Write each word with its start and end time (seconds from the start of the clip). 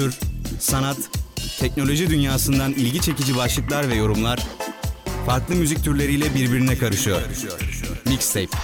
kültür, 0.00 0.18
sanat, 0.58 0.96
teknoloji 1.58 2.10
dünyasından 2.10 2.72
ilgi 2.72 3.00
çekici 3.00 3.36
başlıklar 3.36 3.88
ve 3.88 3.94
yorumlar 3.94 4.38
farklı 5.26 5.54
müzik 5.54 5.84
türleriyle 5.84 6.34
birbirine 6.34 6.78
karışıyor. 6.78 7.20
Mixtape. 8.06 8.58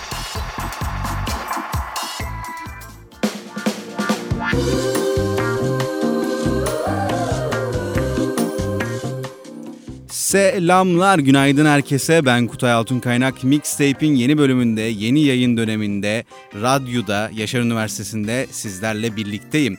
Selamlar, 10.10 11.18
günaydın 11.18 11.66
herkese. 11.66 12.26
Ben 12.26 12.46
Kutay 12.46 12.72
Altun 12.72 13.00
Kaynak. 13.00 13.44
Mixtape'in 13.44 14.14
yeni 14.14 14.38
bölümünde, 14.38 14.82
yeni 14.82 15.20
yayın 15.20 15.56
döneminde, 15.56 16.24
radyoda, 16.54 17.30
Yaşar 17.34 17.60
Üniversitesi'nde 17.60 18.46
sizlerle 18.50 19.16
birlikteyim. 19.16 19.78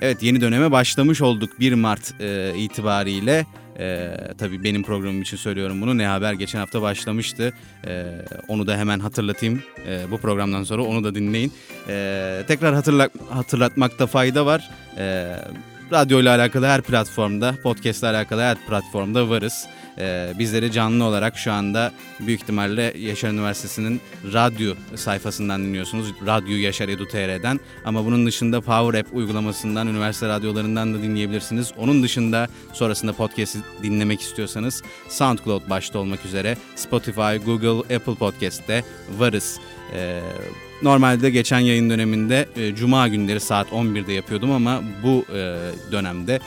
Evet, 0.00 0.22
yeni 0.22 0.40
döneme 0.40 0.70
başlamış 0.70 1.22
olduk 1.22 1.60
1 1.60 1.72
Mart 1.72 2.20
e, 2.20 2.52
itibariyle. 2.56 3.46
E, 3.78 4.10
tabii 4.38 4.64
benim 4.64 4.82
programım 4.82 5.22
için 5.22 5.36
söylüyorum 5.36 5.82
bunu. 5.82 5.98
Ne 5.98 6.06
Haber 6.06 6.32
geçen 6.32 6.58
hafta 6.58 6.82
başlamıştı. 6.82 7.52
E, 7.86 8.04
onu 8.48 8.66
da 8.66 8.76
hemen 8.76 9.00
hatırlatayım. 9.00 9.62
E, 9.88 10.10
bu 10.10 10.18
programdan 10.18 10.64
sonra 10.64 10.82
onu 10.82 11.04
da 11.04 11.14
dinleyin. 11.14 11.52
E, 11.88 12.42
tekrar 12.48 12.74
hatırla, 12.74 13.10
hatırlatmakta 13.30 14.06
fayda 14.06 14.46
var. 14.46 14.70
E, 14.98 15.34
Radyo 15.92 16.20
ile 16.20 16.30
alakalı 16.30 16.66
her 16.66 16.82
platformda, 16.82 17.54
podcast 17.62 18.02
ile 18.02 18.08
alakalı 18.08 18.42
her 18.42 18.66
platformda 18.66 19.28
varız. 19.28 19.66
Ee, 19.98 20.32
bizleri 20.38 20.72
canlı 20.72 21.04
olarak 21.04 21.38
şu 21.38 21.52
anda 21.52 21.92
büyük 22.20 22.42
ihtimalle 22.42 22.94
Yaşar 22.98 23.30
Üniversitesi'nin 23.30 24.00
radyo 24.32 24.74
sayfasından 24.94 25.64
dinliyorsunuz. 25.64 26.06
Radyo 26.26 26.56
Yaşar 26.56 26.88
Edu 26.88 27.08
TR'den. 27.08 27.60
Ama 27.84 28.04
bunun 28.04 28.26
dışında 28.26 28.60
Power 28.60 29.00
App 29.00 29.14
uygulamasından, 29.14 29.86
üniversite 29.86 30.28
radyolarından 30.28 30.94
da 30.94 31.02
dinleyebilirsiniz. 31.02 31.72
Onun 31.76 32.02
dışında 32.02 32.48
sonrasında 32.72 33.12
podcast'i 33.12 33.58
dinlemek 33.82 34.20
istiyorsanız 34.20 34.82
SoundCloud 35.08 35.70
başta 35.70 35.98
olmak 35.98 36.24
üzere 36.24 36.56
Spotify, 36.76 37.36
Google, 37.44 37.96
Apple 37.96 38.14
Podcast'te 38.14 38.84
varız. 39.18 39.60
Ee, 39.94 40.20
normalde 40.82 41.30
geçen 41.30 41.58
yayın 41.58 41.90
döneminde 41.90 42.48
e, 42.56 42.74
Cuma 42.74 43.08
günleri 43.08 43.40
saat 43.40 43.68
11'de 43.68 44.12
yapıyordum 44.12 44.50
ama 44.50 44.82
bu 45.02 45.24
e, 45.34 45.56
dönemde 45.92 46.40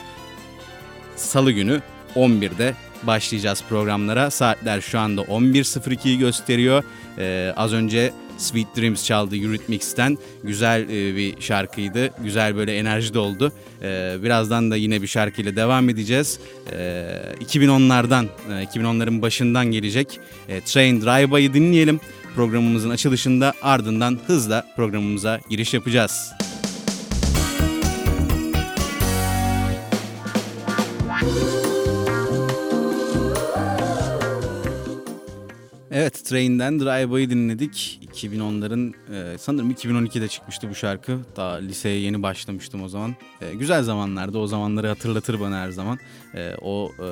Salı 1.16 1.52
günü 1.52 1.80
11'de 2.16 2.74
başlayacağız 3.02 3.62
programlara. 3.68 4.30
Saatler 4.30 4.80
şu 4.80 4.98
anda 4.98 5.20
11.02'yi 5.20 6.18
gösteriyor. 6.18 6.84
Ee, 7.18 7.52
az 7.56 7.72
önce 7.72 8.12
Sweet 8.38 8.76
Dreams 8.76 9.04
çaldı 9.04 9.36
Eurythmics'ten. 9.36 10.18
Güzel 10.44 10.82
e, 10.82 11.16
bir 11.16 11.40
şarkıydı. 11.40 12.10
Güzel 12.24 12.56
böyle 12.56 12.76
enerji 12.76 13.14
doldu. 13.14 13.52
Ee, 13.82 14.16
birazdan 14.22 14.70
da 14.70 14.76
yine 14.76 15.02
bir 15.02 15.06
şarkıyla 15.06 15.56
devam 15.56 15.88
edeceğiz. 15.88 16.38
Ee, 16.72 17.06
2010'lardan, 17.40 18.26
e, 18.50 18.64
2010'ların 18.64 19.22
başından 19.22 19.66
gelecek 19.66 20.20
e, 20.48 20.60
Train 20.60 21.00
Drive 21.00 21.30
By'ı 21.36 21.54
dinleyelim. 21.54 22.00
Programımızın 22.34 22.90
açılışında 22.90 23.52
ardından 23.62 24.18
hızla 24.26 24.66
programımıza 24.76 25.40
giriş 25.50 25.74
yapacağız. 25.74 26.32
Evet 35.94 36.24
Train'den 36.24 36.80
Drive-By'ı 36.80 37.30
dinledik. 37.30 38.00
2010'ların 38.12 38.94
e, 39.14 39.38
sanırım 39.38 39.70
2012'de 39.70 40.28
çıkmıştı 40.28 40.70
bu 40.70 40.74
şarkı. 40.74 41.18
Daha 41.36 41.54
liseye 41.54 42.00
yeni 42.00 42.22
başlamıştım 42.22 42.82
o 42.82 42.88
zaman. 42.88 43.14
E, 43.40 43.54
güzel 43.54 43.82
zamanlarda 43.82 44.38
o 44.38 44.46
zamanları 44.46 44.88
hatırlatır 44.88 45.40
bana 45.40 45.60
her 45.60 45.70
zaman. 45.70 45.98
E, 46.34 46.54
o 46.62 46.92
e, 46.98 47.04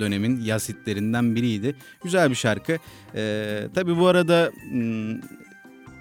dönemin 0.00 0.40
yaz 0.40 0.68
hitlerinden 0.68 1.34
biriydi. 1.34 1.76
Güzel 2.04 2.30
bir 2.30 2.34
şarkı. 2.34 2.78
E, 3.14 3.68
tabii 3.74 3.98
bu 3.98 4.06
arada... 4.06 4.50
M- 4.72 5.20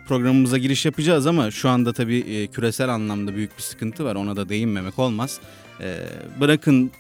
programımıza 0.07 0.57
giriş 0.57 0.85
yapacağız 0.85 1.28
ama 1.28 1.51
şu 1.51 1.69
anda 1.69 1.94
tabii 1.94 2.18
e, 2.19 2.47
küresel 2.47 2.89
anlamda 2.89 3.35
büyük 3.35 3.57
bir 3.57 3.63
sıkıntı 3.63 4.06
var. 4.06 4.16
Ona 4.16 4.35
da 4.35 4.50
değinmemek 4.50 5.00
olmaz. 5.00 5.39
E, 5.81 6.00
bırakın 6.39 6.91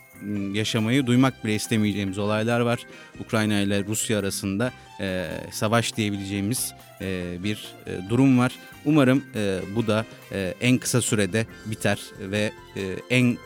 yaşamayı 0.53 1.07
duymak 1.07 1.45
bile 1.45 1.55
istemeyeceğimiz 1.55 2.17
olaylar 2.17 2.59
var. 2.59 2.79
Ukrayna 3.19 3.59
ile 3.59 3.85
Rusya 3.85 4.19
arasında 4.19 4.71
e, 4.99 5.27
savaş 5.51 5.95
diyebileceğimiz 5.95 6.73
e, 7.01 7.37
bir 7.43 7.73
e, 7.85 8.09
durum 8.09 8.39
var. 8.39 8.51
Umarım 8.85 9.23
e, 9.35 9.59
bu 9.75 9.87
da 9.87 10.05
e, 10.31 10.53
en 10.61 10.77
kısa 10.77 11.01
sürede 11.01 11.45
biter 11.65 11.99
ve 12.19 12.51
e, 12.75 12.81
en 13.09 13.37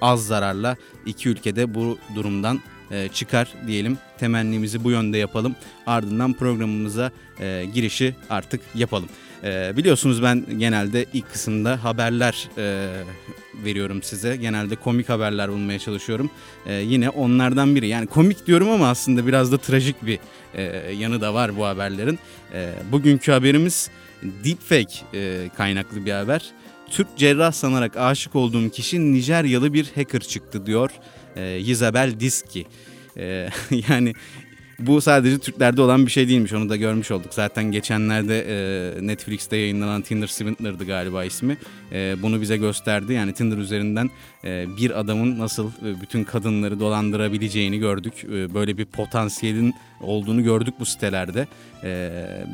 az 0.00 0.26
zararla 0.26 0.76
iki 1.06 1.28
ülkede 1.28 1.74
bu 1.74 1.98
durumdan 2.14 2.60
e, 2.90 3.08
çıkar 3.08 3.48
diyelim. 3.66 3.98
Temennimizi 4.18 4.84
bu 4.84 4.90
yönde 4.90 5.18
yapalım. 5.18 5.56
Ardından 5.86 6.32
programımıza 6.32 7.10
e, 7.40 7.66
girişi 7.74 8.14
artık 8.30 8.60
yapalım. 8.74 9.08
E, 9.44 9.76
biliyorsunuz 9.76 10.22
ben 10.22 10.44
genelde 10.58 11.06
ilk 11.12 11.32
kısımda 11.32 11.84
haberler 11.84 12.48
e, 12.58 12.88
veriyorum 13.64 14.02
size. 14.02 14.36
Genelde 14.36 14.76
komik 14.76 15.08
haberler 15.08 15.52
bulmaya 15.52 15.78
çalışıyorum. 15.78 16.30
E, 16.66 16.74
yine 16.74 17.10
onlardan 17.10 17.74
biri. 17.74 17.88
Yani 17.88 18.06
komik 18.06 18.46
diyorum 18.46 18.70
ama 18.70 18.88
aslında 18.88 19.26
biraz 19.26 19.52
da 19.52 19.58
trajik 19.58 20.06
bir 20.06 20.18
e, 20.54 20.62
yanı 20.92 21.20
da 21.20 21.34
var 21.34 21.56
bu 21.56 21.66
haberlerin. 21.66 22.18
E, 22.54 22.72
bugünkü 22.92 23.32
haberimiz 23.32 23.90
deepfake 24.22 24.94
e, 25.14 25.50
kaynaklı 25.56 26.06
bir 26.06 26.12
haber. 26.12 26.42
Türk 26.90 27.08
cerrah 27.16 27.52
sanarak 27.52 27.96
aşık 27.96 28.36
olduğum 28.36 28.70
kişi 28.70 29.12
Nijeryalı 29.12 29.72
bir 29.72 29.86
hacker 29.94 30.20
çıktı 30.20 30.66
diyor 30.66 30.90
e, 31.36 31.58
Isabel 31.58 32.20
Diski. 32.20 32.66
E, 33.16 33.48
yani 33.88 34.14
bu 34.78 35.00
sadece 35.00 35.38
Türklerde 35.38 35.82
olan 35.82 36.06
bir 36.06 36.10
şey 36.10 36.28
değilmiş 36.28 36.52
onu 36.52 36.68
da 36.68 36.76
görmüş 36.76 37.10
olduk. 37.10 37.34
Zaten 37.34 37.64
geçenlerde 37.64 38.44
e, 38.48 39.06
Netflix'te 39.06 39.56
yayınlanan 39.56 40.02
Tinder 40.02 40.26
Swindler'dı 40.26 40.86
galiba 40.86 41.24
ismi. 41.24 41.56
E, 41.92 42.16
bunu 42.22 42.40
bize 42.40 42.56
gösterdi. 42.56 43.12
Yani 43.12 43.32
Tinder 43.32 43.56
üzerinden 43.56 44.10
e, 44.44 44.66
bir 44.76 45.00
adamın 45.00 45.38
nasıl 45.38 45.68
e, 45.68 46.00
bütün 46.00 46.24
kadınları 46.24 46.80
dolandırabileceğini 46.80 47.78
gördük. 47.78 48.14
E, 48.24 48.54
böyle 48.54 48.78
bir 48.78 48.84
potansiyelin 48.84 49.74
olduğunu 50.00 50.42
gördük 50.42 50.74
bu 50.80 50.84
sitelerde. 50.86 51.46
E, 51.84 52.10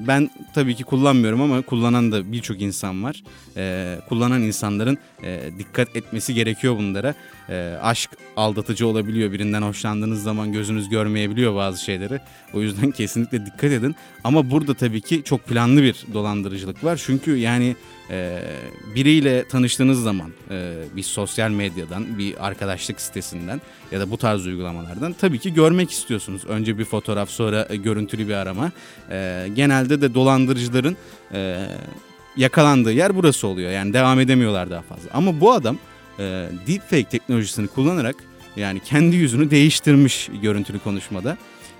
ben 0.06 0.30
tabii 0.54 0.74
ki 0.74 0.84
kullanmıyorum 0.84 1.40
ama 1.40 1.62
kullanan 1.62 2.12
da 2.12 2.32
birçok 2.32 2.60
insan 2.60 3.04
var. 3.04 3.22
E, 3.56 3.96
kullanan 4.08 4.42
insanların 4.42 4.98
e, 5.22 5.40
dikkat 5.58 5.96
etmesi 5.96 6.34
gerekiyor 6.34 6.76
bunlara. 6.76 7.14
E, 7.48 7.78
aşk 7.82 8.10
aldatıcı 8.36 8.86
olabiliyor. 8.86 9.32
Birinden 9.32 9.62
hoşlandığınız 9.62 10.22
zaman 10.22 10.52
gözünüz 10.52 10.88
görmeyebiliyor 10.88 11.54
bazı 11.54 11.84
şeyleri. 11.84 12.20
O 12.54 12.60
yüzden 12.60 12.90
kesinlikle 12.98 13.46
dikkat 13.46 13.72
edin. 13.72 13.96
Ama 14.24 14.50
burada 14.50 14.74
tabii 14.74 15.00
ki 15.00 15.22
çok 15.24 15.46
planlı 15.46 15.82
bir 15.82 16.04
dolandırıcılık 16.14 16.84
var. 16.84 17.02
Çünkü 17.04 17.36
yani 17.36 17.76
e, 18.10 18.42
biriyle 18.94 19.48
tanıştığınız 19.48 20.02
zaman 20.02 20.30
e, 20.50 20.74
bir 20.96 21.02
sosyal 21.02 21.50
medyadan, 21.50 22.18
bir 22.18 22.46
arkadaşlık 22.46 23.00
sitesinden 23.00 23.60
ya 23.92 24.00
da 24.00 24.10
bu 24.10 24.16
tarz 24.16 24.46
uygulamalardan 24.46 25.12
tabii 25.12 25.38
ki 25.38 25.54
görmek 25.54 25.90
istiyorsunuz. 25.90 26.44
Önce 26.44 26.78
bir 26.78 26.84
fotoğraf 26.84 27.30
sonra 27.30 27.66
e, 27.70 27.76
görüntülü 27.76 28.28
bir 28.28 28.34
arama. 28.34 28.72
E, 29.10 29.48
genelde 29.54 30.00
de 30.00 30.14
dolandırıcıların 30.14 30.96
e, 31.32 31.66
yakalandığı 32.36 32.92
yer 32.92 33.16
burası 33.16 33.46
oluyor. 33.46 33.70
Yani 33.70 33.92
devam 33.92 34.20
edemiyorlar 34.20 34.70
daha 34.70 34.82
fazla. 34.82 35.10
Ama 35.12 35.40
bu 35.40 35.52
adam 35.52 35.78
e, 36.18 36.48
deepfake 36.66 37.04
teknolojisini 37.04 37.66
kullanarak 37.66 38.16
yani 38.56 38.80
kendi 38.80 39.16
yüzünü 39.16 39.50
değiştirmiş 39.50 40.30
görüntülü 40.42 40.78
konuşmada. 40.78 41.36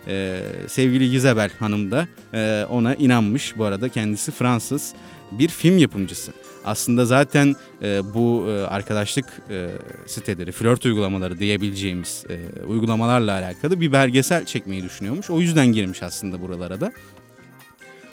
Ee, 0.09 0.41
sevgili 0.69 1.17
Isabel 1.17 1.51
Hanım 1.59 1.91
da 1.91 2.09
e, 2.35 2.65
ona 2.71 2.95
inanmış. 2.95 3.59
Bu 3.59 3.65
arada 3.65 3.89
kendisi 3.89 4.33
Fransız 4.33 4.94
bir 5.32 5.49
film 5.49 5.79
yapımcısı. 5.79 6.32
Aslında 6.65 7.06
zaten 7.06 7.55
e, 7.82 8.15
bu 8.15 8.47
e, 8.49 8.67
arkadaşlık 8.67 9.26
e, 9.50 9.69
siteleri, 10.06 10.53
flört 10.53 10.87
uygulamaları 10.87 11.38
diyebileceğimiz 11.38 12.25
e, 12.31 12.62
uygulamalarla 12.67 13.32
alakalı 13.32 13.81
bir 13.81 13.93
belgesel 13.93 14.44
çekmeyi 14.44 14.82
düşünüyormuş. 14.82 15.31
O 15.31 15.41
yüzden 15.41 15.67
girmiş 15.67 16.03
aslında 16.03 16.41
buralara 16.41 16.81
da. 16.81 16.93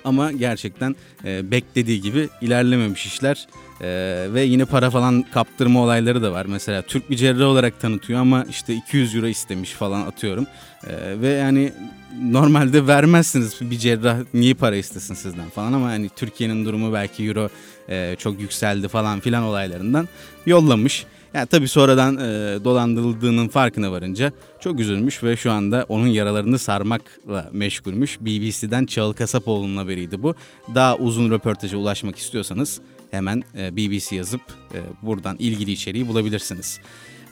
Ama 0.06 0.32
gerçekten 0.32 0.96
e, 1.26 1.52
beklediği 1.52 2.02
gibi 2.02 2.30
ilerlememiş 2.42 3.06
işler 3.06 3.48
e, 3.82 3.88
ve 4.34 4.42
yine 4.42 4.66
para 4.66 4.90
falan 4.90 5.26
kaptırma 5.34 5.84
olayları 5.84 6.22
da 6.22 6.32
var. 6.32 6.46
Mesela 6.46 6.82
Türk 6.82 7.10
bir 7.10 7.16
cerrah 7.16 7.46
olarak 7.46 7.80
tanıtıyor 7.80 8.20
ama 8.20 8.46
işte 8.50 8.74
200 8.74 9.16
euro 9.16 9.28
istemiş 9.28 9.72
falan 9.72 10.02
atıyorum. 10.02 10.48
E, 10.88 11.22
ve 11.22 11.30
yani 11.30 11.74
normalde 12.22 12.88
vermezsiniz 12.88 13.62
bir 13.62 13.78
cerrah 13.78 14.18
niye 14.34 14.54
para 14.54 14.76
istesin 14.76 15.14
sizden 15.14 15.50
falan 15.50 15.74
ama 15.74 15.88
hani 15.88 16.10
Türkiye'nin 16.10 16.66
durumu 16.66 16.94
belki 16.94 17.26
euro 17.26 17.50
e, 17.90 18.16
çok 18.20 18.40
yükseldi 18.40 18.88
falan 18.88 19.20
filan 19.20 19.44
olaylarından 19.44 20.08
yollamış. 20.46 21.06
Yani 21.34 21.48
tabii 21.48 21.68
sonradan 21.68 22.18
e, 22.18 22.20
dolandırıldığının 22.64 23.48
farkına 23.48 23.92
varınca 23.92 24.32
çok 24.60 24.80
üzülmüş 24.80 25.24
ve 25.24 25.38
şu 25.38 25.52
anda 25.52 25.86
onun 25.90 26.08
yaralarını 26.08 26.60
sarmakla 26.60 27.50
meşgulmüş. 27.52 28.22
BBC'den 28.22 28.86
Çağıl 28.86 29.14
Kasapoğlu'nun 29.14 29.78
haberiydi 29.78 30.24
bu. 30.24 30.36
Daha 30.76 30.98
uzun 30.98 31.32
röportaja 31.32 31.78
ulaşmak 31.78 32.18
istiyorsanız 32.18 32.82
hemen 33.12 33.44
e, 33.58 33.78
BBC 33.78 34.16
yazıp 34.16 34.42
e, 34.74 34.80
buradan 35.02 35.36
ilgili 35.40 35.72
içeriği 35.72 36.08
bulabilirsiniz. 36.08 36.80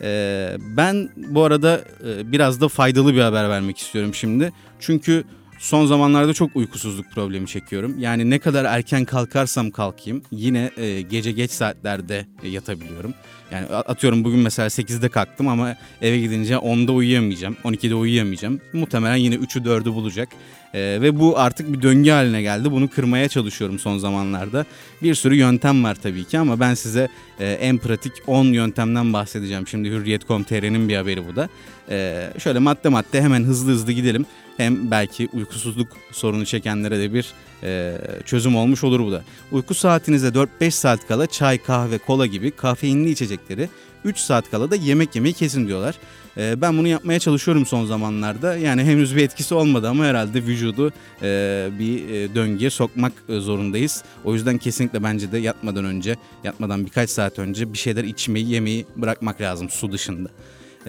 E, 0.02 0.58
ben 0.78 1.10
bu 1.18 1.44
arada 1.44 1.82
e, 2.08 2.32
biraz 2.32 2.62
da 2.62 2.68
faydalı 2.68 3.14
bir 3.14 3.22
haber 3.22 3.50
vermek 3.50 3.78
istiyorum 3.78 4.14
şimdi. 4.14 4.54
Çünkü 4.80 5.24
son 5.60 5.86
zamanlarda 5.86 6.34
çok 6.34 6.56
uykusuzluk 6.56 7.12
problemi 7.12 7.48
çekiyorum. 7.48 8.00
Yani 8.00 8.30
ne 8.30 8.40
kadar 8.40 8.66
erken 8.66 9.06
kalkarsam 9.06 9.72
kalkayım 9.72 10.22
yine 10.32 10.72
e, 10.78 11.02
gece 11.02 11.32
geç 11.32 11.52
saatlerde 11.52 12.26
e, 12.44 12.50
yatabiliyorum. 12.50 13.14
Yani 13.52 13.66
atıyorum 13.68 14.24
bugün 14.24 14.40
mesela 14.40 14.68
8'de 14.68 15.10
kalktım 15.10 15.48
ama 15.48 15.76
eve 16.02 16.20
gidince 16.20 16.54
10'da 16.54 16.92
uyuyamayacağım, 16.92 17.58
12'de 17.64 17.96
uyuyamayacağım. 17.96 18.62
Muhtemelen 18.74 19.16
yine 19.16 19.36
3'ü 19.36 19.64
4'ü 19.64 19.94
bulacak. 19.94 20.30
E, 20.74 20.80
ve 20.80 21.20
bu 21.20 21.40
artık 21.40 21.74
bir 21.74 21.82
döngü 21.82 22.10
haline 22.10 22.42
geldi. 22.42 22.72
Bunu 22.72 22.90
kırmaya 22.90 23.30
çalışıyorum 23.30 23.80
son 23.80 23.98
zamanlarda. 23.98 24.66
Bir 25.02 25.16
sürü 25.16 25.36
yöntem 25.36 25.84
var 25.84 25.96
tabii 25.96 26.26
ki 26.26 26.40
ama 26.40 26.60
ben 26.60 26.74
size 26.74 27.08
e, 27.40 27.52
en 27.52 27.78
pratik 27.78 28.14
10 28.28 28.46
yöntemden 28.46 29.14
bahsedeceğim. 29.14 29.68
Şimdi 29.68 29.90
Hürriyet.com.tr'nin 29.90 30.90
bir 30.90 30.96
haberi 30.96 31.28
bu 31.28 31.36
da. 31.36 31.50
E, 31.90 32.30
şöyle 32.40 32.60
madde 32.60 32.90
madde 32.90 33.22
hemen 33.22 33.44
hızlı 33.44 33.72
hızlı 33.72 33.92
gidelim. 33.92 34.26
Hem 34.60 34.92
belki 34.92 35.30
uykusuzluk 35.34 35.88
sorunu 36.12 36.46
çekenlere 36.46 37.00
de 37.00 37.14
bir 37.14 37.34
e, 37.64 37.98
çözüm 38.26 38.56
olmuş 38.56 38.84
olur 38.84 39.00
bu 39.00 39.12
da. 39.12 39.24
Uyku 39.52 39.74
saatinize 39.74 40.28
4-5 40.28 40.72
saat 40.72 41.08
kala 41.08 41.28
çay, 41.28 41.58
kahve, 41.58 41.98
kola 41.98 42.26
gibi 42.26 42.52
kafeinli 42.52 43.10
içecekleri 43.10 43.70
3 44.06 44.18
saat 44.18 44.52
kala 44.52 44.72
da 44.72 44.76
yemek 44.76 45.16
yemeyi 45.16 45.34
kesin 45.34 45.68
diyorlar. 45.68 45.96
E, 46.38 46.62
ben 46.62 46.78
bunu 46.78 46.88
yapmaya 46.88 47.20
çalışıyorum 47.20 47.66
son 47.66 47.86
zamanlarda. 47.86 48.58
Yani 48.58 48.84
henüz 48.84 49.16
bir 49.16 49.24
etkisi 49.24 49.56
olmadı 49.56 49.90
ama 49.90 50.06
herhalde 50.06 50.44
vücudu 50.44 50.92
e, 51.22 51.70
bir 51.80 52.10
e, 52.10 52.36
döngüye 52.36 52.70
sokmak 52.70 53.14
e, 53.30 53.40
zorundayız. 53.40 54.04
O 54.24 54.34
yüzden 54.34 54.58
kesinlikle 54.58 55.04
bence 55.04 55.32
de 55.32 55.38
yatmadan 55.38 55.86
önce, 55.86 56.16
yatmadan 56.44 56.86
birkaç 56.86 57.10
saat 57.10 57.40
önce 57.40 57.74
bir 57.74 57.78
şeyler 57.78 58.04
içmeyi, 58.04 58.50
yemeyi 58.50 58.86
bırakmak 58.96 59.42
lazım 59.42 59.70
su 59.70 59.92
dışında. 59.92 60.30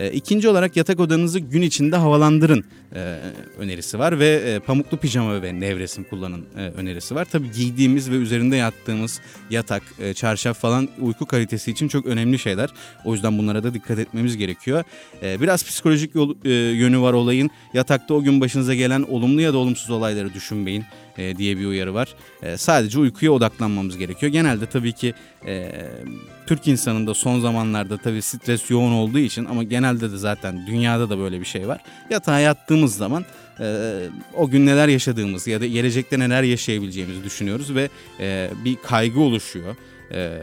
E, 0.01 0.13
ikinci 0.13 0.49
olarak 0.49 0.77
yatak 0.77 1.01
odanızı 1.01 1.39
gün 1.39 1.63
içinde 1.63 1.97
havalandırın 1.97 2.65
e, 2.95 3.19
önerisi 3.59 3.99
var 3.99 4.19
ve 4.19 4.29
e, 4.29 4.59
pamuklu 4.59 4.97
pijama 4.97 5.43
ve 5.43 5.61
nevresim 5.61 6.05
kullanın 6.05 6.45
e, 6.57 6.61
önerisi 6.61 7.15
var. 7.15 7.27
Tabii 7.33 7.51
giydiğimiz 7.53 8.11
ve 8.11 8.15
üzerinde 8.15 8.57
yattığımız 8.57 9.21
yatak, 9.51 9.83
e, 9.99 10.15
çarşaf 10.15 10.61
falan 10.61 10.89
uyku 11.01 11.27
kalitesi 11.27 11.71
için 11.71 11.89
çok 11.89 12.07
önemli 12.07 12.39
şeyler. 12.39 12.71
O 13.05 13.13
yüzden 13.13 13.39
bunlara 13.39 13.63
da 13.63 13.75
dikkat 13.75 13.99
etmemiz 13.99 14.37
gerekiyor. 14.37 14.85
E, 15.23 15.41
biraz 15.41 15.65
psikolojik 15.65 16.15
yol, 16.15 16.35
e, 16.45 16.51
yönü 16.53 17.01
var 17.01 17.13
olayın. 17.13 17.51
Yatakta 17.75 18.15
o 18.15 18.23
gün 18.23 18.41
başınıza 18.41 18.75
gelen 18.75 19.03
olumlu 19.03 19.41
ya 19.41 19.53
da 19.53 19.59
olumsuz 19.59 19.91
olayları 19.91 20.35
düşünmeyin 20.35 20.85
e, 21.19 21.37
diye 21.37 21.59
bir 21.59 21.67
uyarı 21.67 21.95
var. 21.95 22.15
E, 22.43 22.57
sadece 22.57 22.99
uykuya 22.99 23.33
odaklanmamız 23.33 23.99
gerekiyor. 23.99 24.33
Genelde 24.33 24.67
tabii 24.67 24.93
ki 24.93 25.15
e, 25.47 25.73
Türk 26.47 26.69
insanında 26.69 27.15
son 27.15 27.41
zamanlarda 27.41 27.97
tabii 27.97 28.23
stres 28.23 28.71
yoğun 28.71 28.93
olduğu 28.93 29.19
için 29.19 29.45
ama 29.45 29.63
genelde 29.63 30.13
de 30.13 30.17
zaten 30.17 30.67
dünyada 30.67 31.11
da 31.11 31.19
böyle 31.19 31.41
bir 31.41 31.45
şey 31.45 31.69
var. 31.69 31.81
Yatağa 32.11 32.41
yattığımız 32.41 32.97
zaman 32.97 33.25
e, 33.61 33.87
o 34.37 34.49
gün 34.49 34.67
neler 34.67 34.89
yaşadığımız 34.89 35.47
ya 35.47 35.61
da 35.61 35.67
gelecekte 35.67 36.19
neler 36.19 36.43
yaşayabileceğimizi 36.43 37.25
düşünüyoruz 37.25 37.75
ve 37.75 37.89
e, 38.21 38.51
bir 38.65 38.77
kaygı 38.77 39.21
oluşuyor 39.21 39.77
e, 40.13 40.43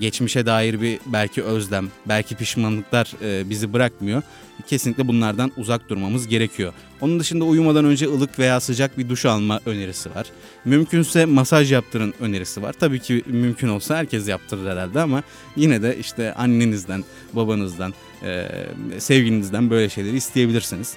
geçmişe 0.00 0.46
dair 0.46 0.80
bir 0.80 0.98
belki 1.06 1.42
özlem, 1.42 1.88
belki 2.06 2.34
pişmanlıklar 2.34 3.12
e, 3.22 3.50
bizi 3.50 3.72
bırakmıyor. 3.72 4.22
Kesinlikle 4.66 5.08
bunlardan 5.08 5.52
uzak 5.56 5.88
durmamız 5.88 6.28
gerekiyor. 6.28 6.72
Onun 7.00 7.20
dışında 7.20 7.44
uyumadan 7.44 7.84
önce 7.84 8.06
ılık 8.06 8.38
veya 8.38 8.60
sıcak 8.60 8.98
bir 8.98 9.08
duş 9.08 9.24
alma 9.24 9.60
önerisi 9.66 10.14
var. 10.14 10.26
Mümkünse 10.64 11.24
masaj 11.24 11.72
yaptırın 11.72 12.14
önerisi 12.20 12.62
var. 12.62 12.72
Tabii 12.72 13.00
ki 13.00 13.22
mümkün 13.26 13.68
olsa 13.68 13.96
herkes 13.96 14.28
yaptırır 14.28 14.70
herhalde 14.70 15.00
ama 15.00 15.22
yine 15.56 15.82
de 15.82 15.96
işte 15.98 16.34
annenizden, 16.34 17.04
babanızdan, 17.32 17.94
e, 18.22 18.48
sevgilinizden 18.98 19.70
böyle 19.70 19.88
şeyleri 19.88 20.16
isteyebilirsiniz. 20.16 20.96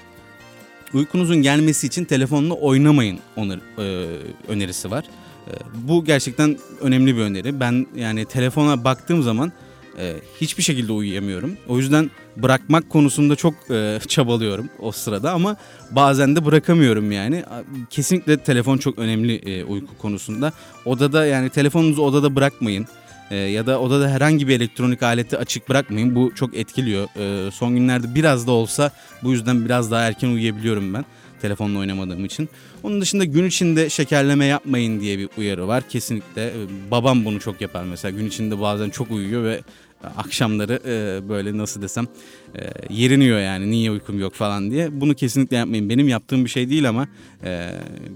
Uykunuzun 0.93 1.41
gelmesi 1.41 1.87
için 1.87 2.05
telefonla 2.05 2.53
oynamayın 2.53 3.19
onur, 3.35 3.57
e, 3.77 4.07
önerisi 4.47 4.91
var. 4.91 5.05
Ee, 5.47 5.51
bu 5.73 6.05
gerçekten 6.05 6.57
önemli 6.81 7.15
bir 7.15 7.21
öneri. 7.21 7.59
Ben 7.59 7.87
yani 7.95 8.25
telefona 8.25 8.83
baktığım 8.83 9.23
zaman 9.23 9.51
e, 9.99 10.15
hiçbir 10.41 10.63
şekilde 10.63 10.91
uyuyamıyorum. 10.91 11.57
O 11.67 11.77
yüzden 11.77 12.11
bırakmak 12.37 12.89
konusunda 12.89 13.35
çok 13.35 13.53
e, 13.71 13.99
çabalıyorum 14.07 14.69
o 14.79 14.91
sırada 14.91 15.31
ama 15.31 15.57
bazen 15.91 16.35
de 16.35 16.45
bırakamıyorum 16.45 17.11
yani. 17.11 17.43
Kesinlikle 17.89 18.37
telefon 18.37 18.77
çok 18.77 18.99
önemli 18.99 19.35
e, 19.35 19.63
uyku 19.63 19.97
konusunda. 19.97 20.53
Odada 20.85 21.25
yani 21.25 21.49
telefonunuzu 21.49 22.01
odada 22.01 22.35
bırakmayın. 22.35 22.87
Ya 23.31 23.65
da 23.65 23.79
odada 23.79 24.09
herhangi 24.09 24.47
bir 24.47 24.55
elektronik 24.55 25.03
aleti 25.03 25.37
açık 25.37 25.69
bırakmayın. 25.69 26.15
Bu 26.15 26.35
çok 26.35 26.55
etkiliyor. 26.55 27.07
Son 27.51 27.75
günlerde 27.75 28.15
biraz 28.15 28.47
da 28.47 28.51
olsa 28.51 28.91
bu 29.23 29.31
yüzden 29.31 29.65
biraz 29.65 29.91
daha 29.91 30.01
erken 30.01 30.27
uyuyabiliyorum 30.27 30.93
ben 30.93 31.05
telefonla 31.41 31.79
oynamadığım 31.79 32.25
için. 32.25 32.49
Onun 32.83 33.01
dışında 33.01 33.25
gün 33.25 33.45
içinde 33.45 33.89
şekerleme 33.89 34.45
yapmayın 34.45 34.99
diye 34.99 35.19
bir 35.19 35.29
uyarı 35.37 35.67
var. 35.67 35.83
Kesinlikle 35.89 36.45
e, 36.47 36.59
babam 36.91 37.25
bunu 37.25 37.39
çok 37.39 37.61
yapar 37.61 37.83
mesela 37.83 38.17
gün 38.17 38.27
içinde 38.27 38.61
bazen 38.61 38.89
çok 38.89 39.11
uyuyor 39.11 39.43
ve 39.43 39.61
akşamları 40.17 40.79
e, 40.85 41.29
böyle 41.29 41.57
nasıl 41.57 41.81
desem 41.81 42.07
e, 42.55 42.59
yeriniyor 42.93 43.39
yani 43.39 43.71
niye 43.71 43.91
uykum 43.91 44.19
yok 44.19 44.33
falan 44.33 44.71
diye. 44.71 45.01
Bunu 45.01 45.15
kesinlikle 45.15 45.57
yapmayın. 45.57 45.89
Benim 45.89 46.07
yaptığım 46.07 46.45
bir 46.45 46.49
şey 46.49 46.69
değil 46.69 46.89
ama 46.89 47.07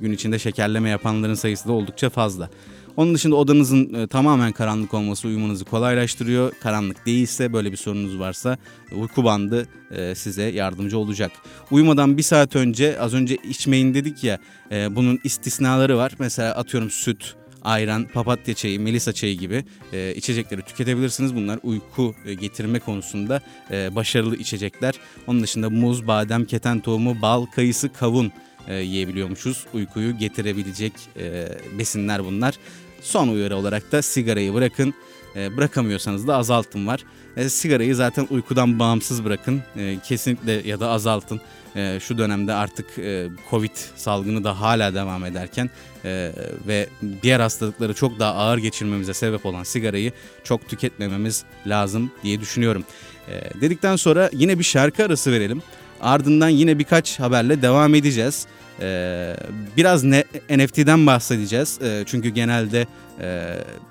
gün 0.01 0.11
içinde 0.11 0.39
şekerleme 0.39 0.89
yapanların 0.89 1.33
sayısı 1.33 1.67
da 1.67 1.73
oldukça 1.73 2.09
fazla. 2.09 2.49
Onun 2.97 3.15
dışında 3.15 3.35
odanızın 3.35 3.93
e, 3.93 4.07
tamamen 4.07 4.51
karanlık 4.51 4.93
olması 4.93 5.27
uyumanızı 5.27 5.65
kolaylaştırıyor. 5.65 6.51
Karanlık 6.63 7.05
değilse 7.05 7.53
böyle 7.53 7.71
bir 7.71 7.77
sorunuz 7.77 8.19
varsa 8.19 8.57
uyku 8.91 9.23
bandı 9.23 9.67
e, 9.91 10.15
size 10.15 10.43
yardımcı 10.43 10.97
olacak. 10.97 11.31
Uyumadan 11.71 12.17
bir 12.17 12.23
saat 12.23 12.55
önce 12.55 12.99
az 12.99 13.13
önce 13.13 13.35
içmeyin 13.35 13.93
dedik 13.93 14.23
ya 14.23 14.37
e, 14.71 14.95
bunun 14.95 15.19
istisnaları 15.23 15.97
var. 15.97 16.11
Mesela 16.19 16.55
atıyorum 16.55 16.89
süt, 16.89 17.35
ayran, 17.63 18.07
papatya 18.13 18.53
çayı, 18.53 18.79
melisa 18.79 19.13
çayı 19.13 19.37
gibi 19.37 19.65
e, 19.93 20.13
içecekleri 20.15 20.61
tüketebilirsiniz. 20.61 21.35
Bunlar 21.35 21.59
uyku 21.63 22.15
e, 22.25 22.33
getirme 22.33 22.79
konusunda 22.79 23.41
e, 23.71 23.95
başarılı 23.95 24.35
içecekler. 24.35 24.95
Onun 25.27 25.43
dışında 25.43 25.69
muz, 25.69 26.07
badem, 26.07 26.45
keten 26.45 26.79
tohumu, 26.79 27.21
bal, 27.21 27.45
kayısı, 27.45 27.93
kavun 27.93 28.31
e, 28.67 28.75
yiyebiliyormuşuz. 28.75 29.65
Uykuyu 29.73 30.17
getirebilecek 30.17 30.93
e, 31.17 31.47
besinler 31.79 32.25
bunlar. 32.25 32.55
Son 33.05 33.27
uyarı 33.27 33.57
olarak 33.57 33.91
da 33.91 34.01
sigarayı 34.01 34.53
bırakın. 34.53 34.93
E, 35.35 35.57
bırakamıyorsanız 35.57 36.27
da 36.27 36.35
azaltın 36.35 36.87
var. 36.87 37.03
E, 37.37 37.49
sigarayı 37.49 37.95
zaten 37.95 38.27
uykudan 38.29 38.79
bağımsız 38.79 39.25
bırakın. 39.25 39.61
E, 39.77 39.97
kesinlikle 40.07 40.51
ya 40.51 40.79
da 40.79 40.89
azaltın. 40.89 41.41
E, 41.75 41.99
şu 42.01 42.17
dönemde 42.17 42.53
artık 42.53 42.99
e, 42.99 43.27
Covid 43.49 43.71
salgını 43.95 44.43
da 44.43 44.61
hala 44.61 44.93
devam 44.93 45.25
ederken 45.25 45.69
e, 46.05 46.31
ve 46.67 46.89
diğer 47.21 47.39
hastalıkları 47.39 47.93
çok 47.93 48.19
daha 48.19 48.33
ağır 48.33 48.57
geçirmemize 48.57 49.13
sebep 49.13 49.45
olan 49.45 49.63
sigarayı 49.63 50.11
çok 50.43 50.69
tüketmememiz 50.69 51.43
lazım 51.67 52.11
diye 52.23 52.41
düşünüyorum. 52.41 52.83
E, 53.27 53.61
dedikten 53.61 53.95
sonra 53.95 54.29
yine 54.33 54.59
bir 54.59 54.63
şarkı 54.63 55.05
arası 55.05 55.31
verelim. 55.31 55.61
Ardından 56.01 56.49
yine 56.49 56.79
birkaç 56.79 57.19
haberle 57.19 57.61
devam 57.61 57.95
edeceğiz. 57.95 58.47
Ee, 58.81 59.35
biraz 59.77 60.03
ne, 60.03 60.23
NFT'den 60.49 61.07
bahsedeceğiz. 61.07 61.79
Ee, 61.81 62.03
çünkü 62.05 62.29
genelde 62.29 62.87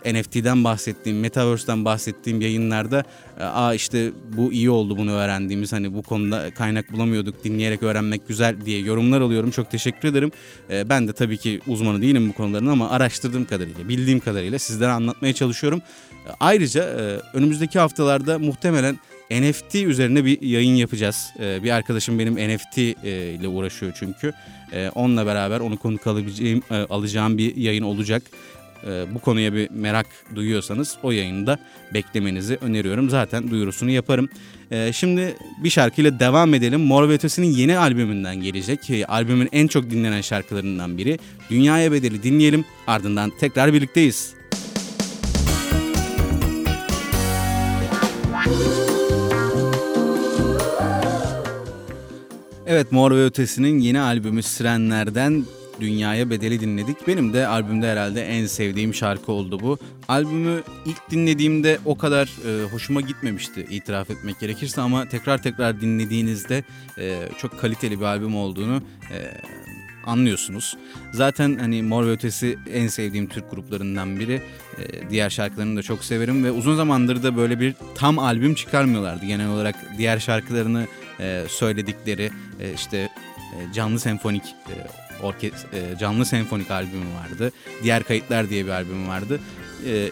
e, 0.05 0.15
NFT'den 0.15 0.65
bahsettiğim, 0.65 1.21
Metaverse'den 1.21 1.85
bahsettiğim 1.85 2.41
yayınlarda 2.41 3.05
e, 3.41 3.43
aa 3.43 3.75
işte 3.75 4.11
bu 4.37 4.53
iyi 4.53 4.71
oldu 4.71 4.99
bunu 4.99 5.13
öğrendiğimiz 5.13 5.73
hani 5.73 5.95
bu 5.95 6.03
konuda 6.03 6.55
kaynak 6.55 6.93
bulamıyorduk 6.93 7.45
dinleyerek 7.45 7.83
öğrenmek 7.83 8.29
güzel 8.29 8.57
diye 8.65 8.81
yorumlar 8.81 9.21
alıyorum. 9.21 9.51
Çok 9.51 9.71
teşekkür 9.71 10.09
ederim. 10.09 10.33
E, 10.71 10.89
ben 10.89 11.09
de 11.09 11.13
tabii 11.13 11.39
ki 11.39 11.61
uzmanı 11.67 12.03
değilim 12.03 12.29
bu 12.29 12.33
konuların 12.33 12.67
ama 12.67 12.91
araştırdığım 12.91 13.45
kadarıyla, 13.45 13.89
bildiğim 13.89 14.21
kadarıyla 14.21 14.59
sizlere 14.59 14.91
anlatmaya 14.91 15.33
çalışıyorum. 15.33 15.83
Ayrıca 16.41 16.83
e, 16.85 17.37
önümüzdeki 17.37 17.79
haftalarda 17.79 18.39
muhtemelen 18.39 18.99
NFT 19.31 19.75
üzerine 19.75 20.25
bir 20.25 20.43
yayın 20.43 20.75
yapacağız. 20.75 21.31
Ee, 21.41 21.63
bir 21.63 21.71
arkadaşım 21.71 22.19
benim 22.19 22.35
NFT 22.35 22.79
e, 22.79 22.93
ile 23.41 23.49
uğraşıyor 23.49 23.93
çünkü. 23.99 24.33
Ee, 24.73 24.91
onunla 24.95 25.27
beraber 25.27 25.61
onu 25.61 25.77
konuk 25.77 26.07
alabileceğim, 26.07 26.63
e, 26.71 26.75
alacağım 26.75 27.39
bir 27.39 27.57
yayın 27.57 27.83
olacak. 27.83 28.23
Ee, 28.87 29.05
bu 29.15 29.19
konuya 29.19 29.55
bir 29.55 29.71
merak 29.71 30.07
duyuyorsanız 30.35 30.97
o 31.03 31.11
yayında 31.11 31.59
beklemenizi 31.95 32.59
öneriyorum. 32.61 33.11
Zaten 33.11 33.51
duyurusunu 33.51 33.91
yaparım. 33.91 34.29
Şimdi 34.93 35.37
bir 35.65 35.71
şarkıyla 35.71 36.21
devam 36.21 36.55
edelim. 36.55 36.81
Mor 36.81 37.09
Ötesi'nin 37.09 37.47
yeni 37.47 37.79
albümünden 37.79 38.37
gelecek. 38.37 38.81
Albümün 39.09 39.49
en 39.53 39.67
çok 39.67 39.91
dinlenen 39.91 40.21
şarkılarından 40.21 40.99
biri. 40.99 41.19
Dünyaya 41.51 41.93
Bedeli 41.93 42.23
dinleyelim. 42.23 42.65
Ardından 42.87 43.33
tekrar 43.41 43.73
birlikteyiz. 43.73 44.35
Evet 52.67 52.93
Mor 52.93 53.11
ve 53.11 53.25
Ötesi'nin 53.25 53.79
yeni 53.79 54.01
albümü 54.01 54.43
Sirenler'den 54.43 55.45
Dünyaya 55.81 56.31
Bedeli 56.31 56.61
dinledik. 56.61 57.09
Benim 57.09 57.33
de 57.33 57.47
albümde 57.47 57.91
herhalde 57.93 58.23
en 58.23 58.47
sevdiğim 58.47 58.95
şarkı 58.95 59.33
oldu 59.33 59.61
bu. 59.61 59.79
Albümü 60.09 60.63
ilk 60.87 61.11
dinlediğimde 61.11 61.79
o 61.85 61.99
kadar 61.99 62.27
e, 62.27 62.65
hoşuma 62.65 63.01
gitmemişti 63.01 63.67
itiraf 63.71 64.11
etmek 64.11 64.41
gerekirse 64.41 64.81
ama 64.81 65.09
tekrar 65.09 65.43
tekrar 65.43 65.81
dinlediğinizde 65.81 66.65
e, 66.99 67.29
çok 67.39 67.61
kaliteli 67.61 68.01
bir 68.01 68.05
albüm 68.05 68.37
olduğunu 68.37 68.83
e, 69.13 69.19
anlıyorsunuz. 70.07 70.77
Zaten 71.13 71.59
hani 71.59 71.83
Mor 71.83 72.07
ve 72.07 72.11
Ötesi 72.11 72.59
en 72.73 72.87
sevdiğim 72.87 73.27
Türk 73.27 73.51
gruplarından 73.51 74.21
biri. 74.21 74.43
Ee, 74.79 75.11
diğer 75.11 75.31
şarkılarını 75.31 75.77
da 75.77 75.83
çok 75.83 76.05
severim 76.05 76.45
ve 76.45 76.51
uzun 76.51 76.77
zamandır 76.77 77.23
da 77.23 77.37
böyle 77.37 77.61
bir 77.61 77.75
tam 77.95 78.19
albüm 78.19 78.55
çıkarmıyorlardı. 78.55 79.27
Genel 79.27 79.49
olarak 79.49 79.75
diğer 79.99 80.19
şarkılarını 80.19 80.87
e, 81.21 81.45
söyledikleri 81.49 82.31
e, 82.61 82.73
işte 82.73 82.99
e, 82.99 83.73
canlı 83.73 84.01
senfonik 84.01 84.45
e, 84.45 84.75
orke 85.23 85.47
e, 85.47 85.99
canlı 85.99 86.27
senfonik 86.27 86.71
albümü 86.71 87.15
vardı. 87.15 87.53
Diğer 87.83 88.03
kayıtlar 88.03 88.51
diye 88.51 88.65
bir 88.65 88.71
albüm 88.71 89.09
vardı. 89.09 89.41
E, 89.87 90.11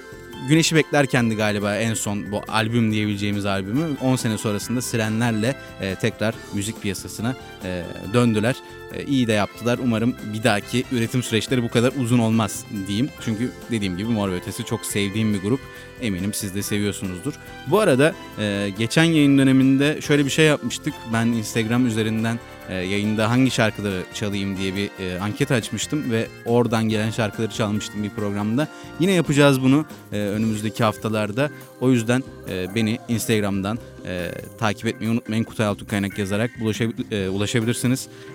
Güneşi 0.49 0.77
Beklerkendi 0.77 1.37
galiba 1.37 1.77
en 1.77 1.95
son 1.95 2.33
bu 2.33 2.43
albüm 2.49 2.93
diyebileceğimiz 2.93 3.47
albümü 3.47 3.97
10 4.03 4.17
sene 4.17 4.39
sonrasında 4.39 4.83
Sirenlerle 4.83 5.57
e, 5.81 5.95
tekrar 5.95 6.35
müzik 6.55 6.83
piyasasına 6.83 7.37
e, 7.65 7.83
döndüler. 8.15 8.57
E, 8.95 9.05
iyi 9.05 9.27
de 9.27 9.33
yaptılar. 9.33 9.79
Umarım 9.83 10.17
bir 10.35 10.43
dahaki 10.43 10.85
üretim 10.93 11.23
süreçleri 11.23 11.63
bu 11.63 11.69
kadar 11.69 11.93
uzun 12.01 12.19
olmaz 12.19 12.65
diyeyim. 12.87 13.09
Çünkü 13.25 13.51
dediğim 13.71 13.97
gibi 13.97 14.09
Mor 14.09 14.29
ve 14.31 14.35
Ötesi 14.35 14.65
çok 14.65 14.87
sevdiğim 14.87 15.35
bir 15.35 15.41
grup. 15.41 15.61
Eminim 16.01 16.35
siz 16.35 16.55
de 16.55 16.63
seviyorsunuzdur. 16.63 17.35
Bu 17.67 17.81
arada 17.81 18.15
e, 18.39 18.71
geçen 18.79 19.05
yayın 19.05 19.39
döneminde 19.39 20.01
şöyle 20.01 20.25
bir 20.25 20.31
şey 20.31 20.47
yapmıştık. 20.47 20.95
Ben 21.13 21.27
Instagram 21.27 21.87
üzerinden 21.87 22.39
e, 22.69 22.75
yayında 22.75 23.31
hangi 23.31 23.51
şarkıları 23.51 24.03
çalayım 24.15 24.57
diye 24.57 24.75
bir 24.75 24.91
e, 25.01 25.19
anket 25.21 25.51
açmıştım 25.51 26.11
ve 26.11 26.27
oradan 26.47 26.89
gelen 26.89 27.11
şarkıları 27.11 27.51
çalmıştım 27.51 28.03
bir 28.03 28.11
programda. 28.11 28.69
Yine 29.01 29.13
yapacağız 29.13 29.63
bunu 29.63 29.87
e, 30.13 30.17
önümüzdeki 30.17 30.85
haftalarda. 30.85 31.51
O 31.81 31.91
yüzden 31.91 32.23
e, 32.49 32.75
beni 32.75 32.99
Instagram'dan 33.09 33.79
e, 34.07 34.31
takip 34.59 34.87
etmeyi 34.87 35.13
unutmayın. 35.13 35.45
Kutay 35.45 35.67
Altun 35.67 35.87
Kaynak 35.87 36.19
yazarak 36.19 36.51
ulaşabil, 36.63 37.13
e, 37.13 37.29
ulaşabilirsiniz. 37.29 37.52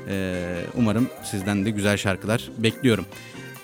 E, 0.10 0.46
umarım 0.76 1.10
sizden 1.24 1.66
de 1.66 1.70
güzel 1.70 1.98
şarkılar 1.98 2.50
bekliyorum. 2.58 3.06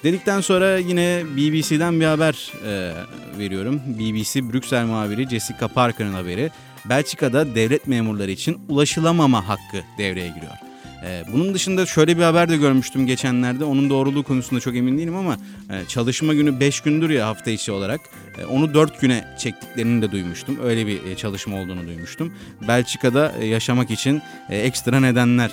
Dedikten 0.03 0.41
sonra 0.41 0.77
yine 0.77 1.23
BBC'den 1.37 1.99
bir 1.99 2.05
haber 2.05 2.51
e, 2.65 2.93
veriyorum. 3.39 3.81
BBC 3.99 4.53
Brüksel 4.53 4.85
muhabiri 4.85 5.29
Jessica 5.29 5.67
Parker'ın 5.67 6.13
haberi. 6.13 6.51
Belçika'da 6.85 7.55
devlet 7.55 7.87
memurları 7.87 8.31
için 8.31 8.61
ulaşılamama 8.69 9.47
hakkı 9.47 9.83
devreye 9.97 10.27
giriyor. 10.27 10.72
Ee, 11.05 11.23
bunun 11.33 11.53
dışında 11.53 11.85
şöyle 11.85 12.17
bir 12.17 12.23
haber 12.23 12.49
de 12.49 12.57
görmüştüm 12.57 13.07
geçenlerde. 13.07 13.63
Onun 13.63 13.89
doğruluğu 13.89 14.23
konusunda 14.23 14.61
çok 14.61 14.75
emin 14.75 14.97
değilim 14.97 15.15
ama 15.15 15.37
e, 15.69 15.85
çalışma 15.87 16.33
günü 16.33 16.59
5 16.59 16.81
gündür 16.81 17.09
ya 17.09 17.27
hafta 17.27 17.51
içi 17.51 17.71
olarak. 17.71 18.01
E, 18.37 18.45
onu 18.45 18.73
4 18.73 19.01
güne 19.01 19.25
çektiklerini 19.39 20.01
de 20.01 20.11
duymuştum. 20.11 20.59
Öyle 20.63 20.87
bir 20.87 21.05
e, 21.05 21.15
çalışma 21.15 21.57
olduğunu 21.57 21.87
duymuştum. 21.87 22.33
Belçika'da 22.67 23.31
yaşamak 23.43 23.91
için 23.91 24.21
ekstra 24.49 24.99
nedenler 24.99 25.51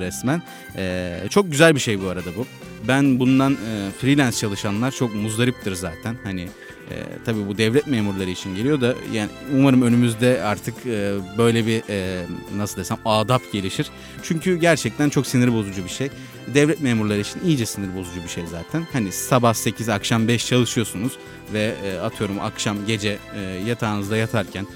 resmen. 0.00 0.42
Çok 1.28 1.50
güzel 1.50 1.74
bir 1.74 1.80
şey 1.80 2.02
bu 2.02 2.08
arada 2.08 2.30
bu. 2.36 2.46
Ben 2.88 3.18
bundan 3.20 3.56
freelance 4.00 4.36
çalışanlar 4.36 4.90
çok 4.90 5.14
muzdariptir 5.14 5.74
zaten. 5.74 6.16
Hani 6.24 6.48
e, 6.92 7.04
tabii 7.24 7.48
bu 7.48 7.58
devlet 7.58 7.86
memurları 7.86 8.30
için 8.30 8.54
geliyor 8.54 8.80
da 8.80 8.94
yani 9.12 9.30
umarım 9.54 9.82
önümüzde 9.82 10.42
artık 10.42 10.86
e, 10.86 11.14
böyle 11.38 11.66
bir 11.66 11.82
e, 11.88 12.26
nasıl 12.56 12.76
desem 12.76 12.98
adap 13.04 13.42
gelişir. 13.52 13.90
Çünkü 14.22 14.56
gerçekten 14.56 15.08
çok 15.08 15.26
sinir 15.26 15.52
bozucu 15.52 15.84
bir 15.84 15.88
şey. 15.88 16.10
Devlet 16.54 16.80
memurları 16.80 17.20
için 17.20 17.40
iyice 17.44 17.66
sinir 17.66 17.96
bozucu 17.96 18.22
bir 18.24 18.28
şey 18.28 18.46
zaten. 18.46 18.86
Hani 18.92 19.12
sabah 19.12 19.54
8 19.54 19.88
akşam 19.88 20.28
5 20.28 20.46
çalışıyorsunuz 20.46 21.12
ve 21.52 21.74
e, 21.84 21.98
atıyorum 21.98 22.40
akşam 22.40 22.86
gece 22.86 23.18
e, 23.34 23.40
yatağınızda 23.40 24.16
yatarken 24.16 24.66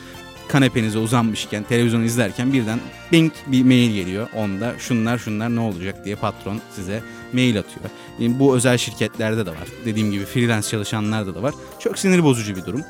kanepenize 0.49 0.99
uzanmışken 0.99 1.63
televizyon 1.63 2.03
izlerken 2.03 2.53
birden 2.53 2.79
bing 3.13 3.33
bir 3.47 3.65
mail 3.65 3.95
geliyor. 3.95 4.29
Onda 4.35 4.75
şunlar 4.79 5.19
şunlar 5.19 5.57
ne 5.57 5.61
olacak 5.61 6.05
diye 6.05 6.17
patron 6.17 6.61
size 6.75 7.03
mail 7.33 7.59
atıyor. 7.59 7.87
Yani 8.19 8.39
bu 8.39 8.57
özel 8.57 8.79
şirketlerde 8.79 9.47
de 9.47 9.51
var. 9.51 9.69
Dediğim 9.85 10.13
gibi 10.13 10.25
freelance 10.25 10.69
çalışanlarda 10.69 11.35
da 11.35 11.43
var. 11.43 11.55
Çok 11.79 11.99
sinir 11.99 12.25
bozucu 12.25 12.57
bir 12.57 12.65
durum. 12.65 12.83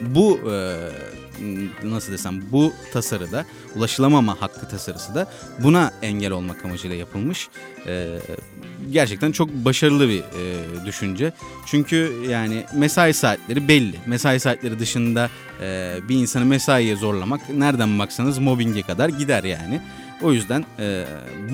Bu 0.00 0.40
e, 0.52 0.76
nasıl 1.82 2.12
desem 2.12 2.42
bu 2.52 2.72
tasarıda 2.92 3.44
ulaşılamama 3.76 4.40
hakkı 4.40 4.68
tasarısı 4.68 5.14
da 5.14 5.26
buna 5.58 5.92
engel 6.02 6.30
olmak 6.30 6.64
amacıyla 6.64 6.96
yapılmış. 6.96 7.48
E, 7.86 8.18
gerçekten 8.90 9.32
çok 9.32 9.50
başarılı 9.50 10.08
bir 10.08 10.20
e, 10.20 10.86
düşünce. 10.86 11.32
Çünkü 11.66 12.12
yani 12.28 12.64
mesai 12.74 13.14
saatleri 13.14 13.68
belli. 13.68 13.96
Mesai 14.06 14.40
saatleri 14.40 14.78
dışında 14.78 15.30
e, 15.60 15.96
bir 16.08 16.16
insanı 16.16 16.44
mesaiye 16.44 16.96
zorlamak 16.96 17.50
nereden 17.50 17.98
baksanız 17.98 18.38
mobbinge 18.38 18.82
kadar 18.82 19.08
gider 19.08 19.44
yani. 19.44 19.80
O 20.22 20.32
yüzden 20.32 20.64
e, 20.78 21.04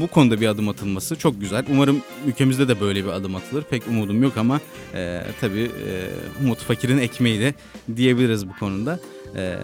bu 0.01 0.07
konuda 0.07 0.41
bir 0.41 0.47
adım 0.47 0.69
atılması 0.69 1.17
çok 1.17 1.41
güzel. 1.41 1.65
Umarım 1.71 2.03
ülkemizde 2.27 2.69
de 2.69 2.81
böyle 2.81 3.05
bir 3.05 3.11
adım 3.11 3.37
atılır. 3.37 3.63
Pek 3.63 3.89
umudum 3.89 4.23
yok 4.23 4.37
ama 4.37 4.61
e, 4.95 5.23
tabii 5.41 5.71
e, 5.89 6.11
umut 6.43 6.59
fakirin 6.59 6.99
ekmeği 6.99 7.41
de 7.41 7.55
diyebiliriz 7.97 8.49
bu 8.49 8.53
konuda. 8.59 9.01
E, 9.37 9.57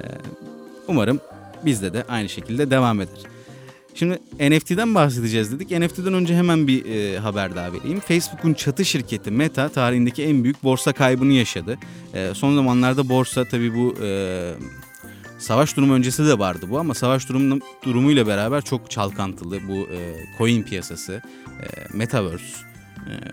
umarım 0.88 1.20
bizde 1.64 1.92
de 1.92 2.04
aynı 2.08 2.28
şekilde 2.28 2.70
devam 2.70 3.00
eder. 3.00 3.18
Şimdi 3.94 4.18
NFT'den 4.40 4.94
bahsedeceğiz 4.94 5.52
dedik. 5.52 5.70
NFT'den 5.70 6.14
önce 6.14 6.36
hemen 6.36 6.66
bir 6.66 6.84
e, 6.84 7.18
haber 7.18 7.56
daha 7.56 7.72
vereyim. 7.72 8.00
Facebook'un 8.00 8.54
çatı 8.54 8.84
şirketi 8.84 9.30
Meta 9.30 9.68
tarihindeki 9.68 10.24
en 10.24 10.44
büyük 10.44 10.64
borsa 10.64 10.92
kaybını 10.92 11.32
yaşadı. 11.32 11.78
E, 12.14 12.34
son 12.34 12.54
zamanlarda 12.54 13.08
borsa 13.08 13.44
tabii 13.44 13.74
bu 13.74 13.94
e, 14.02 14.54
Savaş 15.38 15.76
durumu 15.76 15.94
öncesi 15.94 16.26
de 16.26 16.38
vardı 16.38 16.66
bu 16.70 16.78
ama 16.78 16.94
savaş 16.94 17.28
durumu, 17.28 17.60
durumuyla 17.84 18.26
beraber 18.26 18.62
çok 18.62 18.90
çalkantılı 18.90 19.68
bu 19.68 19.88
e, 19.92 20.26
coin 20.38 20.62
piyasası, 20.62 21.22
e, 21.62 21.66
metaverse 21.96 22.67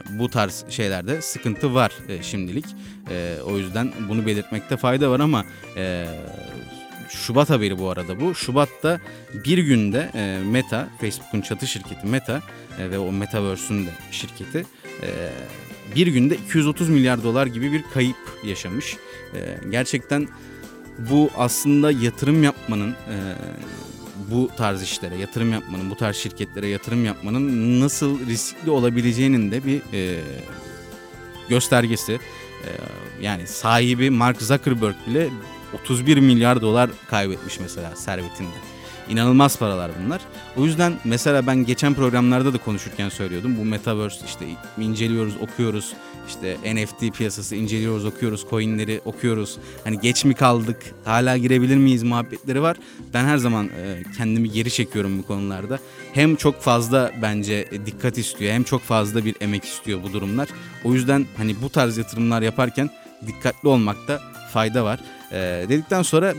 bu 0.09 0.29
tarz 0.29 0.65
şeylerde 0.69 1.21
sıkıntı 1.21 1.73
var 1.73 1.91
e, 2.09 2.23
şimdilik. 2.23 2.65
E, 3.09 3.37
o 3.45 3.57
yüzden 3.57 3.91
bunu 4.09 4.25
belirtmekte 4.25 4.77
fayda 4.77 5.11
var 5.11 5.19
ama 5.19 5.45
e, 5.77 6.05
Şubat 7.09 7.49
haberi 7.49 7.79
bu 7.79 7.89
arada 7.89 8.19
bu. 8.19 8.35
Şubat'ta 8.35 8.99
bir 9.45 9.57
günde 9.57 10.11
e, 10.15 10.39
Meta, 10.45 10.89
Facebook'un 11.01 11.41
çatı 11.41 11.67
şirketi 11.67 12.07
Meta 12.07 12.41
ve 12.79 12.99
o 12.99 13.11
Metaverse'ün 13.11 13.85
de 13.85 13.89
şirketi 14.11 14.65
bir 15.95 16.07
günde 16.07 16.35
230 16.35 16.89
milyar 16.89 17.23
dolar 17.23 17.47
gibi 17.47 17.71
bir 17.71 17.83
kayıp 17.93 18.15
yaşamış. 18.43 18.97
Gerçekten 19.69 20.27
bu 20.97 21.29
aslında 21.37 21.91
yatırım 21.91 22.43
yapmanın 22.43 22.95
bu 24.31 24.49
tarz 24.57 24.83
işlere 24.83 25.15
yatırım 25.15 25.53
yapmanın, 25.53 25.89
bu 25.89 25.95
tarz 25.95 26.15
şirketlere 26.15 26.67
yatırım 26.67 27.05
yapmanın 27.05 27.81
nasıl 27.81 28.27
riskli 28.27 28.71
olabileceğinin 28.71 29.51
de 29.51 29.65
bir 29.65 29.81
e, 29.93 30.21
göstergesi. 31.49 32.13
E, 32.13 32.69
yani 33.21 33.47
sahibi 33.47 34.09
Mark 34.09 34.41
Zuckerberg 34.41 34.95
bile 35.07 35.29
31 35.73 36.17
milyar 36.17 36.61
dolar 36.61 36.89
kaybetmiş 37.09 37.59
mesela 37.59 37.95
servetinde. 37.95 38.74
İnanılmaz 39.09 39.59
paralar 39.59 39.91
bunlar. 40.03 40.21
O 40.57 40.65
yüzden 40.65 40.93
mesela 41.05 41.47
ben 41.47 41.65
geçen 41.65 41.93
programlarda 41.93 42.53
da 42.53 42.57
konuşurken 42.57 43.09
söylüyordum. 43.09 43.57
Bu 43.57 43.65
Metaverse 43.65 44.25
işte 44.25 44.45
inceliyoruz, 44.77 45.33
okuyoruz. 45.41 45.93
İşte 46.27 46.57
NFT 46.75 47.17
piyasası 47.17 47.55
inceliyoruz, 47.55 48.05
okuyoruz, 48.05 48.45
coinleri 48.49 49.01
okuyoruz. 49.05 49.57
Hani 49.83 49.99
geç 49.99 50.25
mi 50.25 50.33
kaldık, 50.33 50.77
hala 51.03 51.37
girebilir 51.37 51.77
miyiz 51.77 52.03
muhabbetleri 52.03 52.61
var. 52.61 52.77
Ben 53.13 53.25
her 53.25 53.37
zaman 53.37 53.65
e, 53.65 54.03
kendimi 54.17 54.51
geri 54.51 54.71
çekiyorum 54.71 55.19
bu 55.19 55.27
konularda. 55.27 55.79
Hem 56.13 56.35
çok 56.35 56.61
fazla 56.61 57.11
bence 57.21 57.69
dikkat 57.85 58.17
istiyor, 58.17 58.53
hem 58.53 58.63
çok 58.63 58.81
fazla 58.81 59.25
bir 59.25 59.35
emek 59.41 59.63
istiyor 59.63 60.03
bu 60.03 60.13
durumlar. 60.13 60.49
O 60.83 60.93
yüzden 60.93 61.25
hani 61.37 61.55
bu 61.61 61.69
tarz 61.69 61.97
yatırımlar 61.97 62.41
yaparken 62.41 62.89
dikkatli 63.27 63.69
olmakta 63.69 64.21
fayda 64.53 64.83
var. 64.83 64.99
E, 65.31 65.65
dedikten 65.69 66.01
sonra 66.01 66.33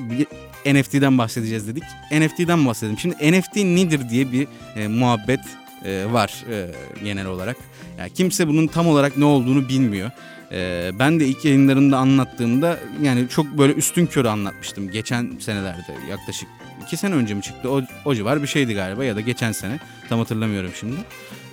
NFT'den 0.74 1.18
bahsedeceğiz 1.18 1.68
dedik. 1.68 1.84
NFT'den 2.12 2.66
bahsedelim. 2.66 2.98
Şimdi 2.98 3.14
NFT 3.32 3.56
nedir 3.56 4.08
diye 4.08 4.32
bir 4.32 4.48
e, 4.76 4.88
muhabbet 4.88 5.40
e, 5.84 6.12
var 6.12 6.44
e, 6.50 6.70
genel 7.04 7.26
olarak. 7.26 7.56
Yani 7.98 8.10
kimse 8.14 8.48
bunun 8.48 8.66
tam 8.66 8.86
olarak 8.86 9.16
ne 9.16 9.24
olduğunu 9.24 9.68
bilmiyor. 9.68 10.10
E, 10.52 10.90
ben 10.98 11.20
de 11.20 11.26
ilk 11.26 11.44
yayınlarında 11.44 11.98
anlattığımda 11.98 12.78
yani 13.02 13.28
çok 13.28 13.58
böyle 13.58 13.72
üstün 13.72 14.06
körü 14.06 14.28
anlatmıştım. 14.28 14.90
Geçen 14.90 15.38
senelerde 15.40 15.94
yaklaşık 16.10 16.48
iki 16.86 16.96
sene 16.96 17.14
önce 17.14 17.34
mi 17.34 17.42
çıktı? 17.42 17.70
O, 17.70 17.82
o 18.04 18.14
civar 18.14 18.42
bir 18.42 18.46
şeydi 18.46 18.74
galiba 18.74 19.04
ya 19.04 19.16
da 19.16 19.20
geçen 19.20 19.52
sene. 19.52 19.80
Tam 20.08 20.18
hatırlamıyorum 20.18 20.70
şimdi. 20.80 20.96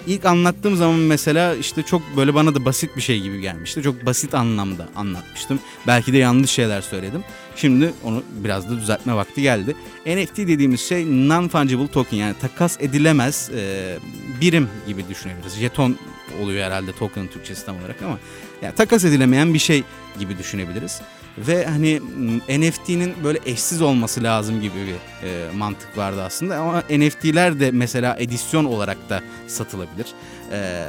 İlk 0.07 0.25
anlattığım 0.25 0.75
zaman 0.75 0.95
mesela 0.95 1.55
işte 1.55 1.83
çok 1.83 2.01
böyle 2.17 2.33
bana 2.33 2.55
da 2.55 2.65
basit 2.65 2.95
bir 2.95 3.01
şey 3.01 3.21
gibi 3.21 3.41
gelmişti. 3.41 3.83
Çok 3.83 4.05
basit 4.05 4.33
anlamda 4.33 4.87
anlatmıştım. 4.95 5.59
Belki 5.87 6.13
de 6.13 6.17
yanlış 6.17 6.51
şeyler 6.51 6.81
söyledim. 6.81 7.23
Şimdi 7.55 7.93
onu 8.03 8.23
biraz 8.31 8.69
da 8.69 8.77
düzeltme 8.77 9.15
vakti 9.15 9.41
geldi. 9.41 9.75
NFT 10.05 10.37
dediğimiz 10.37 10.81
şey 10.81 11.03
non-fungible 11.03 11.87
token 11.87 12.17
yani 12.17 12.35
takas 12.41 12.77
edilemez 12.81 13.49
e, 13.55 13.95
birim 14.41 14.69
gibi 14.87 15.09
düşünebiliriz. 15.09 15.53
Jeton 15.53 15.97
oluyor 16.41 16.65
herhalde 16.65 16.91
token 16.91 17.27
Türkçesi 17.27 17.65
tam 17.65 17.77
olarak 17.79 18.01
ama 18.01 18.19
yani 18.61 18.75
takas 18.75 19.05
edilemeyen 19.05 19.53
bir 19.53 19.59
şey 19.59 19.83
gibi 20.19 20.37
düşünebiliriz. 20.37 21.01
Ve 21.37 21.65
hani 21.65 22.01
NFT'nin 22.49 23.13
böyle 23.23 23.39
eşsiz 23.45 23.81
olması 23.81 24.23
lazım 24.23 24.61
gibi 24.61 24.75
bir 24.75 25.27
e, 25.27 25.51
mantık 25.55 25.97
vardı 25.97 26.23
aslında 26.23 26.57
ama 26.57 26.79
NFT'ler 26.79 27.59
de 27.59 27.71
mesela 27.71 28.15
edisyon 28.19 28.65
olarak 28.65 29.09
da 29.09 29.21
satılabilir. 29.47 30.05
E, 30.51 30.85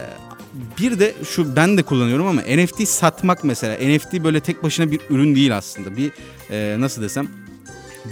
bir 0.79 1.01
de 1.01 1.15
şu 1.31 1.57
ben 1.57 1.77
de 1.77 1.83
kullanıyorum 1.83 2.27
ama 2.27 2.41
NFT 2.41 2.89
satmak 2.89 3.45
mesela 3.45 3.75
NFT 3.75 4.13
böyle 4.13 4.41
tek 4.41 4.63
başına 4.63 4.91
bir 4.91 5.01
ürün 5.11 5.35
değil 5.35 5.57
aslında 5.57 5.97
bir 5.97 6.13
e, 6.51 6.77
nasıl 6.79 7.03
desem 7.03 7.29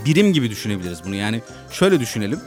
birim 0.04 0.32
gibi 0.32 0.50
düşünebiliriz 0.50 0.98
bunu 1.04 1.14
yani 1.14 1.40
şöyle 1.70 2.00
düşünelim 2.00 2.40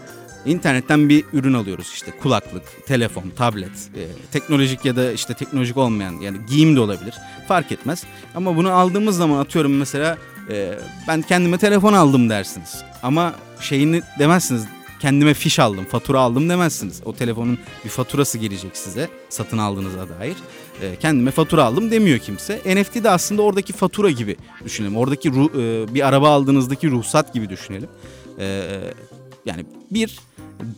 İnternetten 0.45 1.09
bir 1.09 1.25
ürün 1.33 1.53
alıyoruz 1.53 1.91
işte 1.93 2.11
kulaklık, 2.11 2.63
telefon, 2.85 3.23
tablet, 3.37 3.71
e, 3.95 4.07
teknolojik 4.31 4.85
ya 4.85 4.95
da 4.95 5.11
işte 5.11 5.33
teknolojik 5.33 5.77
olmayan 5.77 6.13
yani 6.13 6.37
giyim 6.49 6.75
de 6.75 6.79
olabilir 6.79 7.13
fark 7.47 7.71
etmez. 7.71 8.03
Ama 8.35 8.55
bunu 8.55 8.71
aldığımız 8.71 9.17
zaman 9.17 9.39
atıyorum 9.39 9.77
mesela 9.77 10.17
e, 10.49 10.79
ben 11.07 11.21
kendime 11.21 11.57
telefon 11.57 11.93
aldım 11.93 12.29
dersiniz. 12.29 12.83
Ama 13.03 13.35
şeyini 13.59 14.01
demezsiniz 14.19 14.65
kendime 14.99 15.33
fiş 15.33 15.59
aldım, 15.59 15.85
fatura 15.85 16.19
aldım 16.19 16.49
demezsiniz. 16.49 17.01
O 17.05 17.13
telefonun 17.13 17.59
bir 17.85 17.89
faturası 17.89 18.37
gelecek 18.37 18.77
size 18.77 19.09
satın 19.29 19.57
aldığınıza 19.57 20.09
dair. 20.09 20.35
E, 20.81 20.95
kendime 20.99 21.31
fatura 21.31 21.63
aldım 21.63 21.91
demiyor 21.91 22.19
kimse. 22.19 22.61
NFT 22.65 23.03
de 23.03 23.09
aslında 23.09 23.41
oradaki 23.41 23.73
fatura 23.73 24.11
gibi 24.11 24.35
düşünelim. 24.65 24.97
Oradaki 24.97 25.31
ruh, 25.31 25.49
e, 25.49 25.93
bir 25.95 26.07
araba 26.07 26.29
aldığınızdaki 26.29 26.91
ruhsat 26.91 27.33
gibi 27.33 27.49
düşünelim. 27.49 27.89
E, 28.39 28.65
yani 29.45 29.65
bir 29.91 30.19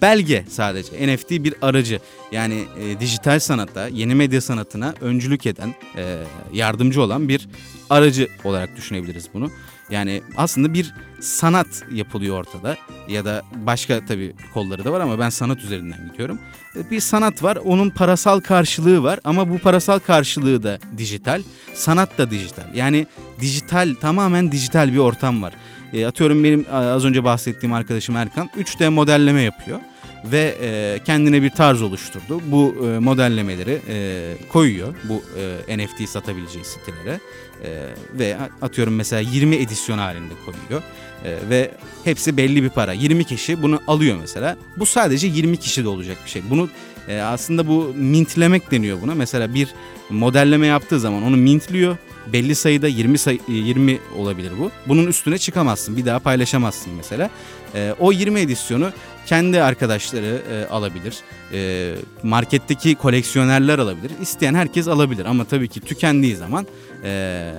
belge 0.02 0.46
sadece. 0.50 1.08
NFT 1.08 1.32
bir 1.32 1.54
aracı. 1.62 2.00
Yani 2.32 2.64
e, 2.80 3.00
dijital 3.00 3.40
sanata, 3.40 3.88
yeni 3.88 4.16
medya 4.16 4.42
sanatına 4.42 4.94
öncülük 5.02 5.46
eden, 5.46 5.76
e, 5.96 6.24
yardımcı 6.54 7.02
olan 7.02 7.30
bir 7.30 7.48
aracı 7.90 8.28
olarak 8.44 8.76
düşünebiliriz 8.78 9.28
bunu. 9.34 9.52
Yani 9.90 10.22
aslında 10.38 10.74
bir 10.74 10.94
sanat 11.20 11.68
yapılıyor 11.92 12.40
ortada 12.40 12.78
ya 13.08 13.26
da 13.26 13.44
başka 13.56 14.06
tabii 14.06 14.34
kolları 14.54 14.86
da 14.86 14.92
var 14.92 15.02
ama 15.02 15.20
ben 15.20 15.30
sanat 15.30 15.64
üzerinden 15.64 16.10
gidiyorum. 16.12 16.40
E, 16.76 16.92
bir 16.92 17.00
sanat 17.00 17.44
var, 17.44 17.56
onun 17.56 17.90
parasal 17.90 18.40
karşılığı 18.40 19.04
var 19.04 19.20
ama 19.24 19.50
bu 19.50 19.58
parasal 19.58 20.00
karşılığı 20.00 20.64
da 20.64 20.80
dijital, 20.98 21.42
sanat 21.74 22.18
da 22.18 22.32
dijital. 22.32 22.76
Yani 22.76 23.08
dijital, 23.40 23.96
tamamen 24.02 24.52
dijital 24.52 24.94
bir 24.94 24.98
ortam 24.98 25.44
var. 25.44 25.54
E, 25.94 26.06
atıyorum 26.06 26.44
benim 26.44 26.66
az 26.72 27.06
önce 27.06 27.24
bahsettiğim 27.24 27.74
arkadaşım 27.74 28.16
Erkan 28.16 28.50
3D 28.58 28.90
modelleme 28.90 29.42
yapıyor 29.42 29.80
ve 30.26 30.58
e, 30.62 31.00
kendine 31.06 31.42
bir 31.42 31.50
tarz 31.50 31.82
oluşturdu. 31.82 32.42
Bu 32.46 32.76
e, 32.86 33.00
modellemeleri 33.00 33.82
e, 33.88 34.36
koyuyor 34.50 34.96
bu 35.04 35.24
e, 35.68 35.78
NFT 35.78 36.10
satabileceği 36.10 36.66
sitelere 36.66 37.20
e, 37.64 37.70
ve 38.14 38.38
atıyorum 38.62 38.96
mesela 38.96 39.20
20 39.20 39.56
edisyon 39.56 39.98
halinde 39.98 40.34
koyuyor 40.46 40.84
e, 41.26 41.50
ve 41.50 41.72
hepsi 42.04 42.38
belli 42.38 42.64
bir 42.64 42.70
para. 42.70 42.94
20 42.94 43.24
kişi 43.24 43.62
bunu 43.62 43.82
alıyor 43.88 44.18
mesela. 44.22 44.58
Bu 44.78 44.86
sadece 44.86 45.28
20 45.28 45.58
kişi 45.58 45.84
de 45.84 45.88
olacak 45.88 46.18
bir 46.26 46.30
şey. 46.30 46.42
Bunu 46.50 46.70
e, 47.08 47.20
aslında 47.20 47.68
bu 47.68 47.94
mintlemek 47.96 48.72
deniyor 48.72 49.02
buna. 49.02 49.16
Mesela 49.16 49.54
bir 49.54 49.70
modelleme 50.10 50.68
yaptığı 50.68 51.00
zaman 51.00 51.24
onu 51.24 51.38
mintliyor 51.38 51.98
belli 52.34 52.56
sayıda 52.56 52.88
20 52.88 53.18
sayı 53.18 53.40
20 53.48 54.00
olabilir 54.18 54.52
bu. 54.60 54.72
Bunun 54.88 55.08
üstüne 55.08 55.38
çıkamazsın. 55.38 55.98
Bir 55.98 56.06
daha 56.06 56.20
paylaşamazsın 56.20 56.94
mesela. 56.94 57.30
E, 57.76 57.96
o 58.00 58.12
20 58.12 58.40
edisyonu 58.40 58.92
kendi 59.26 59.62
arkadaşları 59.62 60.42
e, 60.52 60.66
alabilir. 60.66 61.16
E, 61.54 61.94
marketteki 62.24 62.96
koleksiyonerler 62.96 63.80
alabilir. 63.80 64.12
İsteyen 64.22 64.54
herkes 64.54 64.88
alabilir 64.88 65.26
ama 65.26 65.46
tabii 65.46 65.68
ki 65.68 65.80
tükendiği 65.80 66.36
zaman 66.36 66.68
e, 67.04 67.54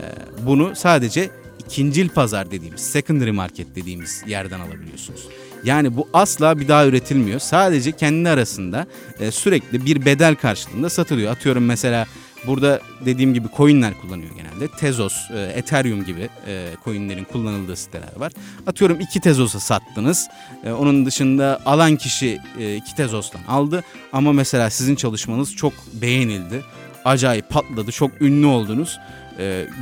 bunu 0.46 0.76
sadece 0.76 1.30
ikincil 1.58 2.08
pazar 2.08 2.50
dediğimiz, 2.50 2.80
secondary 2.80 3.30
market 3.30 3.76
dediğimiz 3.76 4.22
yerden 4.26 4.60
alabiliyorsunuz. 4.60 5.28
Yani 5.64 5.96
bu 5.96 6.08
asla 6.12 6.60
bir 6.60 6.68
daha 6.68 6.86
üretilmiyor. 6.86 7.40
Sadece 7.40 7.92
kendi 7.92 8.28
arasında 8.28 8.86
e, 9.20 9.30
sürekli 9.30 9.86
bir 9.86 10.04
bedel 10.04 10.34
karşılığında 10.34 10.90
satılıyor. 10.90 11.32
Atıyorum 11.32 11.64
mesela 11.64 12.06
Burada 12.46 12.80
dediğim 13.04 13.34
gibi 13.34 13.48
coinler 13.56 14.00
kullanıyor 14.00 14.30
genelde. 14.36 14.68
Tezos, 14.68 15.30
e, 15.30 15.52
Ethereum 15.54 16.04
gibi 16.04 16.28
e, 16.46 16.68
coinlerin 16.84 17.24
kullanıldığı 17.24 17.76
siteler 17.76 18.16
var. 18.16 18.32
Atıyorum 18.66 19.00
iki 19.00 19.20
Tezos'a 19.20 19.60
sattınız. 19.60 20.28
E, 20.64 20.72
onun 20.72 21.06
dışında 21.06 21.60
alan 21.64 21.96
kişi 21.96 22.38
iki 22.76 22.96
Tezos'tan 22.96 23.40
aldı. 23.48 23.84
Ama 24.12 24.32
mesela 24.32 24.70
sizin 24.70 24.94
çalışmanız 24.94 25.56
çok 25.56 25.72
beğenildi. 25.92 26.62
Acayip 27.04 27.48
patladı, 27.48 27.92
çok 27.92 28.22
ünlü 28.22 28.46
oldunuz. 28.46 28.98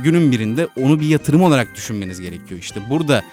günün 0.03 0.31
birinde 0.31 0.67
onu 0.75 0.99
bir 0.99 1.07
yatırım 1.07 1.41
olarak 1.41 1.75
düşünmeniz 1.75 2.21
gerekiyor. 2.21 2.59
İşte 2.59 2.89
burada 2.89 3.23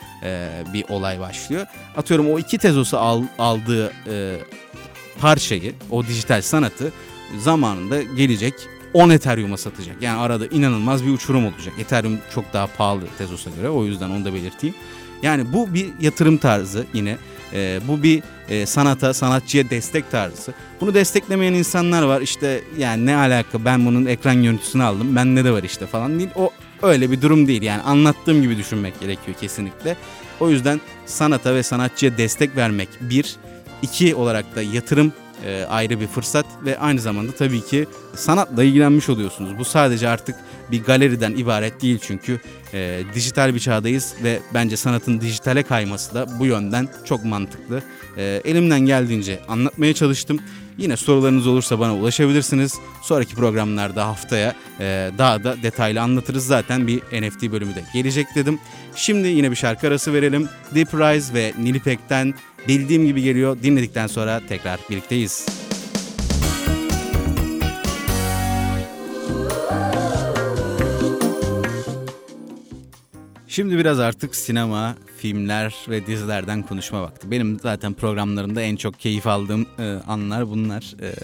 bir 0.73 0.85
olay 0.89 1.21
başlıyor. 1.21 1.67
Atıyorum 1.97 2.31
o 2.31 2.39
iki 2.39 2.59
Tezos'u 2.59 2.99
al, 2.99 3.23
aldığı 3.39 3.93
parçayı, 5.21 5.75
o 5.91 6.07
dijital 6.07 6.43
sanatı 6.43 6.93
zamanında 7.39 8.03
gelecek 8.03 8.55
10 8.95 9.11
Ethereum'a 9.11 9.57
satacak. 9.57 9.97
Yani 10.01 10.19
arada 10.19 10.47
inanılmaz 10.47 11.07
bir 11.07 11.11
uçurum 11.11 11.47
olacak. 11.47 11.75
Ethereum 11.79 12.19
çok 12.35 12.53
daha 12.53 12.67
pahalı 12.67 13.01
Tezos'a 13.19 13.51
göre 13.51 13.69
o 13.69 13.85
yüzden 13.85 14.11
onu 14.11 14.25
da 14.25 14.35
belirteyim. 14.35 14.75
Yani 15.23 15.53
bu 15.53 15.75
bir 15.75 15.87
yatırım 16.01 16.37
tarzı 16.37 16.87
yine. 16.93 17.17
E, 17.53 17.81
bu 17.89 18.03
bir 18.03 18.23
e, 18.49 18.67
sanata, 18.67 19.15
sanatçıya 19.15 19.71
destek 19.71 20.11
tarzı. 20.11 20.55
Bunu 20.81 20.95
desteklemeyen 20.95 21.55
insanlar 21.55 22.03
var. 22.03 22.21
İşte 22.21 22.61
yani 22.79 23.07
ne 23.07 23.17
alaka 23.17 23.65
ben 23.65 23.87
bunun 23.87 24.07
ekran 24.07 24.43
görüntüsünü 24.43 24.83
aldım. 24.83 25.17
Ben 25.17 25.35
ne 25.35 25.45
de 25.45 25.51
var 25.51 25.63
işte 25.63 25.87
falan 25.87 26.19
değil. 26.19 26.31
O 26.37 26.51
öyle 26.83 27.11
bir 27.11 27.23
durum 27.23 27.47
değil. 27.47 27.63
Yani 27.63 27.83
anlattığım 27.83 28.43
gibi 28.43 28.57
düşünmek 28.57 29.01
gerekiyor 29.01 29.37
kesinlikle. 29.41 29.97
O 30.41 30.51
yüzden 30.51 30.81
sanata 31.07 31.55
ve 31.55 31.63
sanatçıya 31.63 32.19
destek 32.19 32.57
vermek 32.57 32.89
bir, 33.01 33.37
iki 33.83 34.15
olarak 34.15 34.57
da 34.57 34.63
yatırım 34.63 35.13
e, 35.45 35.65
ayrı 35.65 36.01
bir 36.01 36.07
fırsat 36.07 36.47
ve 36.65 36.79
aynı 36.79 37.01
zamanda 37.01 37.33
tabii 37.33 37.61
ki 37.61 37.87
sanatla 38.15 38.65
ilgilenmiş 38.65 39.09
oluyorsunuz. 39.09 39.59
Bu 39.59 39.65
sadece 39.65 40.09
artık 40.09 40.37
bir 40.71 40.85
galeriden 40.85 41.33
ibaret 41.33 41.83
değil 41.83 41.99
çünkü 42.03 42.41
e, 42.75 43.03
dijital 43.15 43.55
bir 43.55 43.61
çağdayız 43.61 44.15
ve 44.23 44.41
bence 44.55 44.77
sanatın 44.77 45.21
dijitale 45.21 45.63
kayması 45.63 46.15
da 46.15 46.27
bu 46.39 46.47
yönden 46.47 46.89
çok 47.05 47.25
mantıklı. 47.25 47.83
E, 48.17 48.41
elimden 48.45 48.81
geldiğince 48.81 49.41
anlatmaya 49.49 49.95
çalıştım. 49.95 50.39
Yine 50.79 50.97
sorularınız 50.97 51.47
olursa 51.47 51.81
bana 51.81 51.95
ulaşabilirsiniz. 51.95 52.79
Sonraki 53.03 53.35
programlarda 53.35 54.07
haftaya 54.07 54.55
e, 54.81 55.11
daha 55.19 55.45
da 55.45 55.63
detaylı 55.63 56.01
anlatırız. 56.01 56.47
Zaten 56.47 56.87
bir 56.87 56.99
NFT 56.99 57.53
bölümü 57.53 57.75
de 57.75 57.85
gelecek 57.95 58.27
dedim. 58.35 58.59
Şimdi 58.97 59.29
yine 59.29 59.51
bir 59.51 59.57
şarkı 59.57 59.89
arası 59.89 60.13
verelim. 60.13 60.49
Deep 60.75 60.95
Rise 60.95 61.35
ve 61.35 61.53
Nilipek'ten 61.59 62.35
bildiğim 62.69 63.07
gibi 63.07 63.23
geliyor. 63.23 63.57
Dinledikten 63.63 64.07
sonra 64.07 64.41
tekrar 64.49 64.81
birlikteyiz. 64.91 65.64
Şimdi 73.55 73.79
biraz 73.79 74.01
artık 74.01 74.37
sinema, 74.37 74.95
filmler 75.17 75.75
ve 75.89 76.07
dizilerden 76.07 76.63
konuşma 76.63 77.03
vakti. 77.03 77.31
Benim 77.31 77.61
zaten 77.61 77.95
programlarımda 77.95 78.63
en 78.63 78.77
çok 78.77 79.01
keyif 79.01 79.27
aldığım 79.27 79.67
e, 79.79 79.97
anlar 80.07 80.49
bunlar. 80.49 80.95
E, 81.03 81.15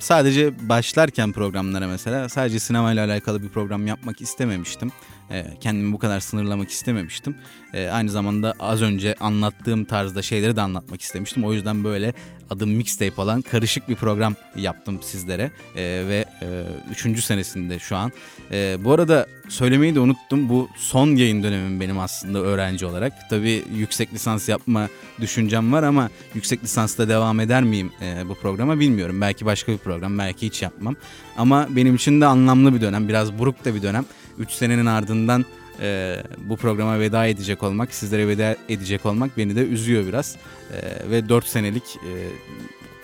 sadece 0.00 0.68
başlarken 0.68 1.32
programlara 1.32 1.86
mesela 1.86 2.28
sadece 2.28 2.58
sinemayla 2.58 3.06
alakalı 3.06 3.42
bir 3.42 3.48
program 3.48 3.86
yapmak 3.86 4.20
istememiştim. 4.20 4.92
E, 5.30 5.46
kendimi 5.60 5.92
bu 5.92 5.98
kadar 5.98 6.20
sınırlamak 6.20 6.70
istememiştim. 6.70 7.36
E, 7.74 7.88
aynı 7.88 8.10
zamanda 8.10 8.54
az 8.60 8.82
önce 8.82 9.14
anlattığım 9.20 9.84
tarzda 9.84 10.22
şeyleri 10.22 10.56
de 10.56 10.60
anlatmak 10.60 11.02
istemiştim. 11.02 11.44
O 11.44 11.52
yüzden 11.52 11.84
böyle 11.84 12.14
adım 12.50 12.70
mixtape 12.70 13.22
olan 13.22 13.42
karışık 13.42 13.88
bir 13.88 13.94
program 13.94 14.34
yaptım 14.56 14.98
sizlere 15.02 15.50
e, 15.76 15.82
ve 15.82 16.24
e, 16.42 16.46
üçüncü 16.90 17.22
senesinde 17.22 17.78
şu 17.78 17.96
an. 17.96 18.12
E, 18.52 18.76
bu 18.84 18.92
arada 18.92 19.26
söylemeyi 19.48 19.94
de 19.94 20.00
unuttum. 20.00 20.48
Bu 20.48 20.68
son 20.76 21.16
yayın 21.16 21.42
dönemim 21.42 21.80
benim 21.80 21.98
aslında 21.98 22.38
öğrenci 22.38 22.86
olarak. 22.86 23.12
Tabii 23.30 23.64
yüksek 23.74 24.14
lisans 24.14 24.48
yapma 24.48 24.88
düşüncem 25.20 25.72
var 25.72 25.82
ama 25.82 26.10
yüksek 26.34 26.64
lisansta 26.64 27.08
devam 27.08 27.40
eder 27.40 27.62
miyim 27.62 27.92
e, 28.02 28.28
bu 28.28 28.34
programa 28.34 28.80
bilmiyorum. 28.80 29.20
Belki 29.20 29.46
başka 29.46 29.72
bir 29.72 29.78
program, 29.78 30.18
belki 30.18 30.46
hiç 30.46 30.62
yapmam. 30.62 30.96
Ama 31.36 31.66
benim 31.70 31.94
için 31.94 32.20
de 32.20 32.26
anlamlı 32.26 32.74
bir 32.74 32.80
dönem, 32.80 33.08
biraz 33.08 33.38
buruk 33.38 33.64
da 33.64 33.74
bir 33.74 33.82
dönem. 33.82 34.04
3 34.38 34.50
senenin 34.50 34.86
ardından 34.86 35.44
e, 35.80 36.16
bu 36.38 36.56
programa 36.56 37.00
veda 37.00 37.26
edecek 37.26 37.62
olmak, 37.62 37.94
sizlere 37.94 38.28
veda 38.28 38.56
edecek 38.68 39.06
olmak 39.06 39.36
beni 39.36 39.56
de 39.56 39.60
üzüyor 39.60 40.06
biraz. 40.06 40.36
E, 40.72 41.10
ve 41.10 41.28
4 41.28 41.46
senelik 41.46 41.96
e, 41.96 42.12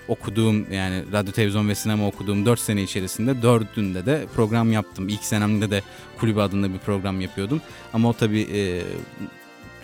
okuduğum 0.09 0.72
yani 0.72 1.05
radyo, 1.12 1.33
televizyon 1.33 1.68
ve 1.68 1.74
sinema 1.74 2.07
okuduğum 2.07 2.46
4 2.46 2.61
sene 2.61 2.83
içerisinde 2.83 3.42
dördünde 3.42 4.07
de 4.07 4.27
program 4.35 4.72
yaptım. 4.72 5.09
İlk 5.09 5.24
senemde 5.24 5.70
de 5.70 5.83
kulübü 6.18 6.40
adında 6.40 6.74
bir 6.74 6.79
program 6.79 7.20
yapıyordum. 7.20 7.61
Ama 7.92 8.09
o 8.09 8.12
tabii 8.12 8.40
e, 8.40 8.83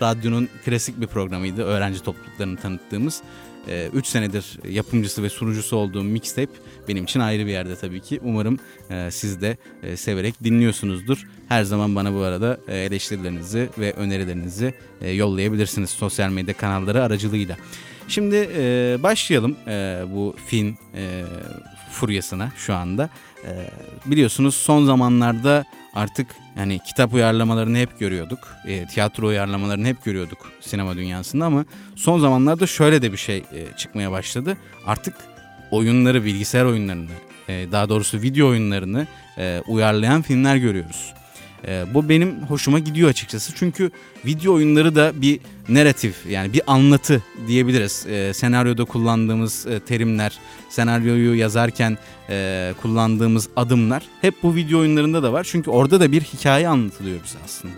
radyonun 0.01 0.49
klasik 0.65 1.01
bir 1.01 1.07
programıydı. 1.07 1.63
Öğrenci 1.63 2.03
topluluklarını 2.03 2.57
tanıttığımız. 2.57 3.21
3 3.93 4.07
senedir 4.07 4.59
yapımcısı 4.69 5.23
ve 5.23 5.29
sunucusu 5.29 5.77
olduğum 5.77 6.03
mixtape 6.03 6.51
benim 6.87 7.03
için 7.03 7.19
ayrı 7.19 7.45
bir 7.45 7.51
yerde 7.51 7.75
tabii 7.75 7.99
ki. 7.99 8.19
Umarım 8.23 8.59
e, 8.89 9.11
siz 9.11 9.41
de 9.41 9.57
e, 9.83 9.97
severek 9.97 10.43
dinliyorsunuzdur. 10.43 11.27
Her 11.47 11.63
zaman 11.63 11.95
bana 11.95 12.13
bu 12.13 12.19
arada 12.19 12.59
e, 12.67 12.77
eleştirilerinizi 12.77 13.69
ve 13.77 13.93
önerilerinizi 13.93 14.73
yollayabilirsiniz 15.13 15.89
sosyal 15.89 16.29
medya 16.29 16.53
kanalları 16.53 17.03
aracılığıyla. 17.03 17.57
Şimdi 18.07 18.35
başlayalım 19.03 19.55
bu 20.15 20.35
e, 20.53 21.23
furyasına 21.91 22.51
şu 22.57 22.73
anda. 22.73 23.09
E, 23.45 23.51
biliyorsunuz 24.05 24.55
son 24.55 24.85
zamanlarda 24.85 25.65
artık 25.93 26.27
yani 26.57 26.79
kitap 26.79 27.13
uyarlamalarını 27.13 27.77
hep 27.77 27.99
görüyorduk. 27.99 28.39
E, 28.65 28.87
tiyatro 28.87 29.27
uyarlamalarını 29.27 29.87
hep 29.87 30.03
görüyorduk 30.03 30.51
sinema 30.61 30.95
dünyasında 30.95 31.45
ama 31.45 31.65
son 31.95 32.19
zamanlarda 32.19 32.67
şöyle 32.67 33.01
de 33.01 33.11
bir 33.11 33.17
şey 33.17 33.37
e, 33.37 33.77
çıkmaya 33.77 34.11
başladı. 34.11 34.57
Artık 34.85 35.15
oyunları, 35.71 36.25
bilgisayar 36.25 36.65
oyunlarını, 36.65 37.11
e, 37.49 37.67
daha 37.71 37.89
doğrusu 37.89 38.21
video 38.21 38.47
oyunlarını 38.47 39.07
e, 39.37 39.61
uyarlayan 39.67 40.21
filmler 40.21 40.55
görüyoruz. 40.55 41.13
E, 41.67 41.85
bu 41.93 42.09
benim 42.09 42.41
hoşuma 42.41 42.79
gidiyor 42.79 43.09
açıkçası. 43.09 43.53
Çünkü 43.55 43.91
video 44.25 44.53
oyunları 44.53 44.95
da 44.95 45.21
bir 45.21 45.39
narratif 45.69 46.15
yani 46.29 46.53
bir 46.53 46.61
anlatı 46.67 47.23
diyebiliriz. 47.47 48.05
E, 48.07 48.33
senaryoda 48.33 48.85
kullandığımız 48.85 49.67
e, 49.67 49.79
terimler, 49.79 50.39
senaryoyu 50.69 51.35
yazarken 51.35 51.97
e, 52.29 52.73
kullandığımız 52.81 53.49
adımlar 53.55 54.03
hep 54.21 54.33
bu 54.43 54.55
video 54.55 54.79
oyunlarında 54.79 55.23
da 55.23 55.33
var. 55.33 55.47
Çünkü 55.51 55.71
orada 55.71 55.99
da 55.99 56.11
bir 56.11 56.21
hikaye 56.21 56.67
anlatılıyor 56.67 57.19
bize 57.23 57.37
aslında. 57.45 57.73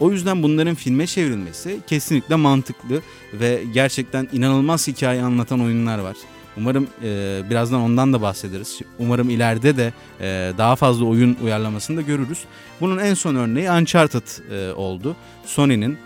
O 0.00 0.12
yüzden 0.12 0.42
bunların 0.42 0.74
filme 0.74 1.06
çevrilmesi 1.06 1.78
kesinlikle 1.86 2.34
mantıklı 2.34 3.02
ve 3.32 3.62
gerçekten 3.74 4.28
inanılmaz 4.32 4.88
hikaye 4.88 5.22
anlatan 5.22 5.60
oyunlar 5.60 5.98
var. 5.98 6.16
Umarım 6.56 6.88
e, 7.02 7.42
birazdan 7.50 7.80
ondan 7.80 8.12
da 8.12 8.22
bahsederiz. 8.22 8.80
Umarım 8.98 9.30
ileride 9.30 9.76
de 9.76 9.92
e, 10.20 10.52
daha 10.58 10.76
fazla 10.76 11.04
oyun 11.04 11.36
uyarlamasını 11.44 11.96
da 11.96 12.02
görürüz. 12.02 12.38
Bunun 12.80 12.98
en 12.98 13.14
son 13.14 13.34
örneği 13.34 13.70
Uncharted 13.70 14.52
e, 14.52 14.72
oldu. 14.72 15.16
Sony'nin 15.46 15.98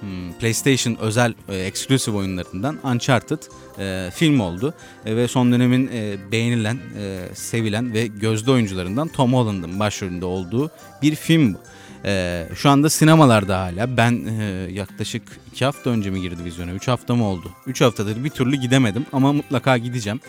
hmm, 0.00 0.32
PlayStation 0.40 0.96
özel 1.00 1.34
e, 1.48 1.56
exclusive 1.56 2.16
oyunlarından 2.16 2.78
Uncharted 2.84 3.38
e, 3.78 4.10
film 4.14 4.40
oldu. 4.40 4.74
E, 5.06 5.16
ve 5.16 5.28
son 5.28 5.52
dönemin 5.52 5.90
e, 5.92 6.16
beğenilen, 6.32 6.78
e, 6.98 7.28
sevilen 7.34 7.94
ve 7.94 8.06
gözde 8.06 8.50
oyuncularından 8.50 9.08
Tom 9.08 9.32
Holland'ın 9.34 9.80
başrolünde 9.80 10.24
olduğu 10.24 10.70
bir 11.02 11.14
film 11.14 11.54
bu. 11.54 11.58
Ee, 12.04 12.46
şu 12.54 12.70
anda 12.70 12.90
sinemalarda 12.90 13.60
hala. 13.60 13.96
Ben 13.96 14.26
e, 14.40 14.44
yaklaşık 14.72 15.22
2 15.52 15.64
hafta 15.64 15.90
önce 15.90 16.10
mi 16.10 16.20
girdi 16.20 16.44
vizyona? 16.44 16.72
3 16.72 16.88
hafta 16.88 17.14
mı 17.14 17.24
oldu? 17.24 17.50
3 17.66 17.80
haftadır 17.80 18.24
bir 18.24 18.30
türlü 18.30 18.56
gidemedim 18.56 19.06
ama 19.12 19.32
mutlaka 19.32 19.78
gideceğim. 19.78 20.20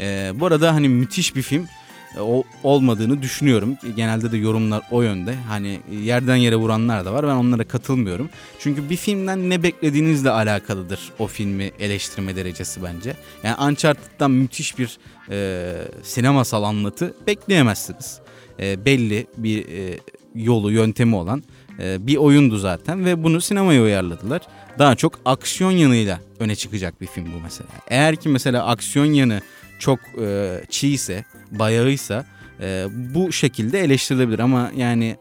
Ee, 0.00 0.32
bu 0.34 0.46
arada 0.46 0.74
hani 0.74 0.88
müthiş 0.88 1.36
bir 1.36 1.42
film 1.42 1.68
e, 2.16 2.20
olmadığını 2.62 3.22
düşünüyorum. 3.22 3.76
Genelde 3.96 4.32
de 4.32 4.36
yorumlar 4.36 4.82
o 4.90 5.02
yönde. 5.02 5.34
Hani 5.48 5.80
yerden 6.02 6.36
yere 6.36 6.56
vuranlar 6.56 7.04
da 7.04 7.12
var. 7.12 7.26
Ben 7.26 7.34
onlara 7.34 7.64
katılmıyorum. 7.64 8.30
Çünkü 8.58 8.90
bir 8.90 8.96
filmden 8.96 9.50
ne 9.50 9.62
beklediğinizle 9.62 10.30
alakalıdır 10.30 11.00
o 11.18 11.26
filmi 11.26 11.70
eleştirme 11.78 12.36
derecesi 12.36 12.82
bence. 12.82 13.16
Yani 13.42 13.70
Uncharted'dan 13.70 14.30
müthiş 14.30 14.78
bir 14.78 14.98
e, 15.30 15.74
sinemasal 16.02 16.62
anlatı 16.62 17.14
bekleyemezsiniz. 17.26 18.18
E, 18.60 18.84
belli 18.84 19.26
bir 19.36 19.68
e, 19.68 19.98
yolu, 20.38 20.70
yöntemi 20.70 21.16
olan 21.16 21.42
e, 21.78 22.06
bir 22.06 22.16
oyundu 22.16 22.58
zaten 22.58 23.04
ve 23.04 23.24
bunu 23.24 23.40
sinemaya 23.40 23.82
uyarladılar. 23.82 24.40
Daha 24.78 24.94
çok 24.94 25.20
aksiyon 25.24 25.70
yanıyla 25.70 26.20
öne 26.38 26.56
çıkacak 26.56 27.00
bir 27.00 27.06
film 27.06 27.26
bu 27.26 27.40
mesela. 27.42 27.68
Eğer 27.88 28.16
ki 28.16 28.28
mesela 28.28 28.66
aksiyon 28.66 29.06
yanı 29.06 29.40
çok 29.78 29.98
e, 30.20 30.60
ise, 30.82 31.24
bayağıysa 31.50 32.24
e, 32.60 32.86
bu 33.14 33.32
şekilde 33.32 33.80
eleştirilebilir 33.80 34.38
ama 34.38 34.70
yani 34.76 35.16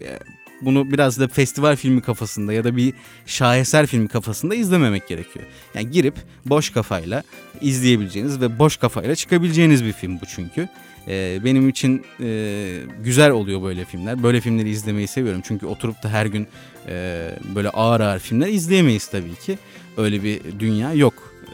e, 0.00 0.18
bunu 0.62 0.90
biraz 0.90 1.20
da 1.20 1.28
festival 1.28 1.76
filmi 1.76 2.00
kafasında 2.00 2.52
ya 2.52 2.64
da 2.64 2.76
bir 2.76 2.94
şaheser 3.26 3.86
filmi 3.86 4.08
kafasında 4.08 4.54
izlememek 4.54 5.08
gerekiyor. 5.08 5.44
Yani 5.74 5.90
girip 5.90 6.14
boş 6.46 6.70
kafayla 6.70 7.22
izleyebileceğiniz 7.60 8.40
ve 8.40 8.58
boş 8.58 8.76
kafayla 8.76 9.14
çıkabileceğiniz 9.14 9.84
bir 9.84 9.92
film 9.92 10.20
bu 10.20 10.26
çünkü. 10.26 10.68
Ee, 11.08 11.40
benim 11.44 11.68
için 11.68 12.04
e, 12.20 12.80
güzel 13.04 13.30
oluyor 13.30 13.62
böyle 13.62 13.84
filmler. 13.84 14.22
Böyle 14.22 14.40
filmleri 14.40 14.70
izlemeyi 14.70 15.08
seviyorum. 15.08 15.40
Çünkü 15.44 15.66
oturup 15.66 16.02
da 16.02 16.08
her 16.08 16.26
gün 16.26 16.46
e, 16.88 17.30
böyle 17.54 17.68
ağır 17.68 18.00
ağır 18.00 18.18
filmler 18.18 18.46
izleyemeyiz 18.46 19.06
tabii 19.06 19.34
ki. 19.34 19.58
Öyle 19.96 20.22
bir 20.22 20.40
dünya 20.58 20.92
yok. 20.92 21.32
E, 21.44 21.52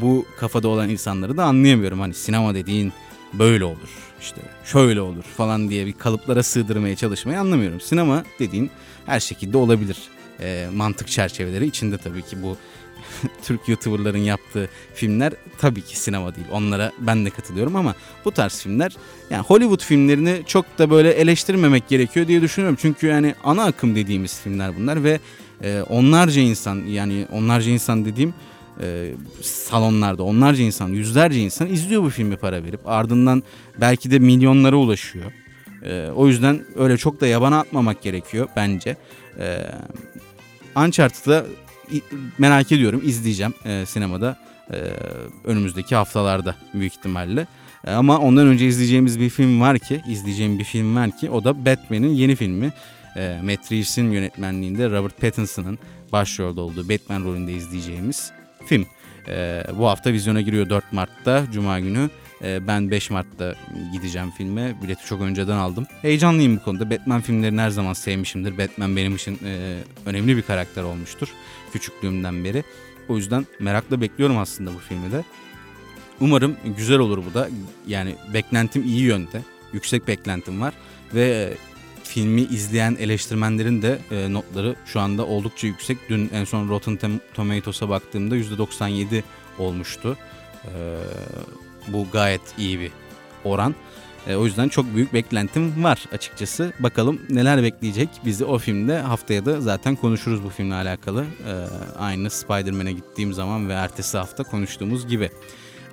bu 0.00 0.26
kafada 0.38 0.68
olan 0.68 0.88
insanları 0.88 1.36
da 1.36 1.44
anlayamıyorum. 1.44 2.00
Hani 2.00 2.14
sinema 2.14 2.54
dediğin 2.54 2.92
böyle 3.32 3.64
olur. 3.64 4.05
İşte 4.20 4.40
şöyle 4.64 5.00
olur 5.00 5.22
falan 5.22 5.68
diye 5.68 5.86
bir 5.86 5.92
kalıplara 5.92 6.42
sığdırmaya 6.42 6.96
çalışmayı 6.96 7.40
anlamıyorum. 7.40 7.80
Sinema 7.80 8.24
dediğin 8.38 8.70
her 9.06 9.20
şekilde 9.20 9.56
olabilir. 9.56 9.96
E, 10.40 10.68
mantık 10.74 11.08
çerçeveleri 11.08 11.66
içinde 11.66 11.98
tabii 11.98 12.22
ki 12.22 12.42
bu 12.42 12.56
Türk 13.42 13.68
YouTuber'ların 13.68 14.18
yaptığı 14.18 14.68
filmler 14.94 15.32
tabii 15.58 15.82
ki 15.82 15.98
sinema 16.00 16.34
değil. 16.34 16.46
Onlara 16.52 16.92
ben 16.98 17.24
de 17.24 17.30
katılıyorum 17.30 17.76
ama 17.76 17.94
bu 18.24 18.32
tarz 18.32 18.62
filmler 18.62 18.96
yani 19.30 19.42
Hollywood 19.42 19.80
filmlerini 19.80 20.42
çok 20.46 20.78
da 20.78 20.90
böyle 20.90 21.10
eleştirmemek 21.10 21.88
gerekiyor 21.88 22.28
diye 22.28 22.42
düşünüyorum. 22.42 22.78
Çünkü 22.80 23.06
yani 23.06 23.34
ana 23.44 23.64
akım 23.64 23.96
dediğimiz 23.96 24.40
filmler 24.40 24.76
bunlar 24.76 25.04
ve 25.04 25.20
e, 25.62 25.82
onlarca 25.82 26.40
insan 26.40 26.76
yani 26.86 27.26
onlarca 27.32 27.70
insan 27.70 28.04
dediğim 28.04 28.34
e, 28.80 29.12
salonlarda 29.42 30.22
onlarca 30.22 30.62
insan, 30.62 30.88
yüzlerce 30.88 31.40
insan 31.40 31.68
izliyor 31.68 32.02
bu 32.02 32.10
filmi 32.10 32.36
para 32.36 32.64
verip 32.64 32.80
ardından 32.88 33.42
belki 33.80 34.10
de 34.10 34.18
milyonlara 34.18 34.76
ulaşıyor. 34.76 35.32
E, 35.82 36.10
o 36.16 36.28
yüzden 36.28 36.64
öyle 36.76 36.96
çok 36.96 37.20
da 37.20 37.26
yabana 37.26 37.60
atmamak 37.60 38.02
gerekiyor 38.02 38.48
bence. 38.56 38.96
E, 39.38 39.58
Uncharted'da 40.76 41.46
merak 42.38 42.72
ediyorum 42.72 43.02
izleyeceğim 43.04 43.54
e, 43.64 43.86
sinemada 43.86 44.38
e, 44.70 44.76
önümüzdeki 45.44 45.94
haftalarda 45.94 46.54
büyük 46.74 46.92
ihtimalle. 46.92 47.46
E, 47.86 47.90
ama 47.90 48.18
ondan 48.18 48.46
önce 48.46 48.66
izleyeceğimiz 48.66 49.20
bir 49.20 49.30
film 49.30 49.60
var 49.60 49.78
ki 49.78 50.02
izleyeceğim 50.08 50.58
bir 50.58 50.64
film 50.64 50.96
var 50.96 51.10
ki 51.18 51.30
o 51.30 51.44
da 51.44 51.66
Batman'in 51.66 52.14
yeni 52.14 52.36
filmi. 52.36 52.72
E, 53.16 53.40
Matt 53.42 53.72
Reeves'in 53.72 54.10
yönetmenliğinde 54.10 54.90
Robert 54.90 55.20
Pattinson'ın 55.20 55.78
başrolde 56.12 56.60
olduğu 56.60 56.88
Batman 56.88 57.24
rolünde 57.24 57.52
izleyeceğimiz 57.52 58.32
film. 58.66 58.86
E, 59.28 59.64
bu 59.78 59.86
hafta 59.86 60.12
vizyona 60.12 60.40
giriyor 60.40 60.68
4 60.68 60.92
Mart'ta 60.92 61.44
Cuma 61.52 61.80
günü. 61.80 62.10
E, 62.42 62.66
ben 62.66 62.90
5 62.90 63.10
Mart'ta 63.10 63.54
gideceğim 63.92 64.30
filme. 64.30 64.82
Bileti 64.82 65.06
çok 65.06 65.20
önceden 65.20 65.56
aldım. 65.56 65.86
Heyecanlıyım 66.02 66.56
bu 66.56 66.62
konuda. 66.62 66.90
Batman 66.90 67.20
filmlerini 67.20 67.60
her 67.60 67.70
zaman 67.70 67.92
sevmişimdir. 67.92 68.58
Batman 68.58 68.96
benim 68.96 69.14
için 69.14 69.38
e, 69.44 69.78
önemli 70.06 70.36
bir 70.36 70.42
karakter 70.42 70.82
olmuştur 70.82 71.28
küçüklüğümden 71.72 72.44
beri. 72.44 72.64
O 73.08 73.16
yüzden 73.16 73.46
merakla 73.60 74.00
bekliyorum 74.00 74.38
aslında 74.38 74.74
bu 74.74 74.78
filmi 74.78 75.12
de. 75.12 75.24
Umarım 76.20 76.56
güzel 76.76 76.98
olur 76.98 77.22
bu 77.30 77.34
da. 77.34 77.48
Yani 77.86 78.14
beklentim 78.34 78.84
iyi 78.84 79.02
yönde. 79.02 79.42
Yüksek 79.72 80.08
beklentim 80.08 80.60
var. 80.60 80.74
Ve 81.14 81.54
filmi 82.04 82.40
izleyen 82.42 82.96
eleştirmenlerin 83.00 83.82
de 83.82 83.98
e, 84.10 84.32
notları 84.32 84.76
şu 84.86 85.00
anda 85.00 85.26
oldukça 85.26 85.66
yüksek. 85.66 85.98
Dün 86.08 86.30
en 86.34 86.44
son 86.44 86.68
Rotten 86.68 87.20
Tomatoes'a 87.34 87.88
baktığımda 87.88 88.36
%97 88.36 89.22
olmuştu. 89.58 90.16
E, 90.64 90.70
bu 91.88 92.06
gayet 92.12 92.40
iyi 92.58 92.80
bir 92.80 92.90
oran. 93.44 93.74
E, 94.26 94.36
o 94.36 94.44
yüzden 94.44 94.68
çok 94.68 94.94
büyük 94.94 95.12
beklentim 95.12 95.84
var 95.84 96.04
açıkçası. 96.12 96.72
Bakalım 96.78 97.20
neler 97.30 97.62
bekleyecek 97.62 98.08
bizi 98.24 98.44
o 98.44 98.58
filmde. 98.58 98.98
Haftaya 98.98 99.44
da 99.44 99.60
zaten 99.60 99.96
konuşuruz 99.96 100.44
bu 100.44 100.48
filmle 100.48 100.74
alakalı. 100.74 101.24
E, 101.24 101.52
aynı 101.98 102.30
Spider-Man'e 102.30 102.92
gittiğim 102.92 103.32
zaman 103.32 103.68
ve 103.68 103.72
ertesi 103.72 104.18
hafta 104.18 104.44
konuştuğumuz 104.44 105.08
gibi. 105.08 105.30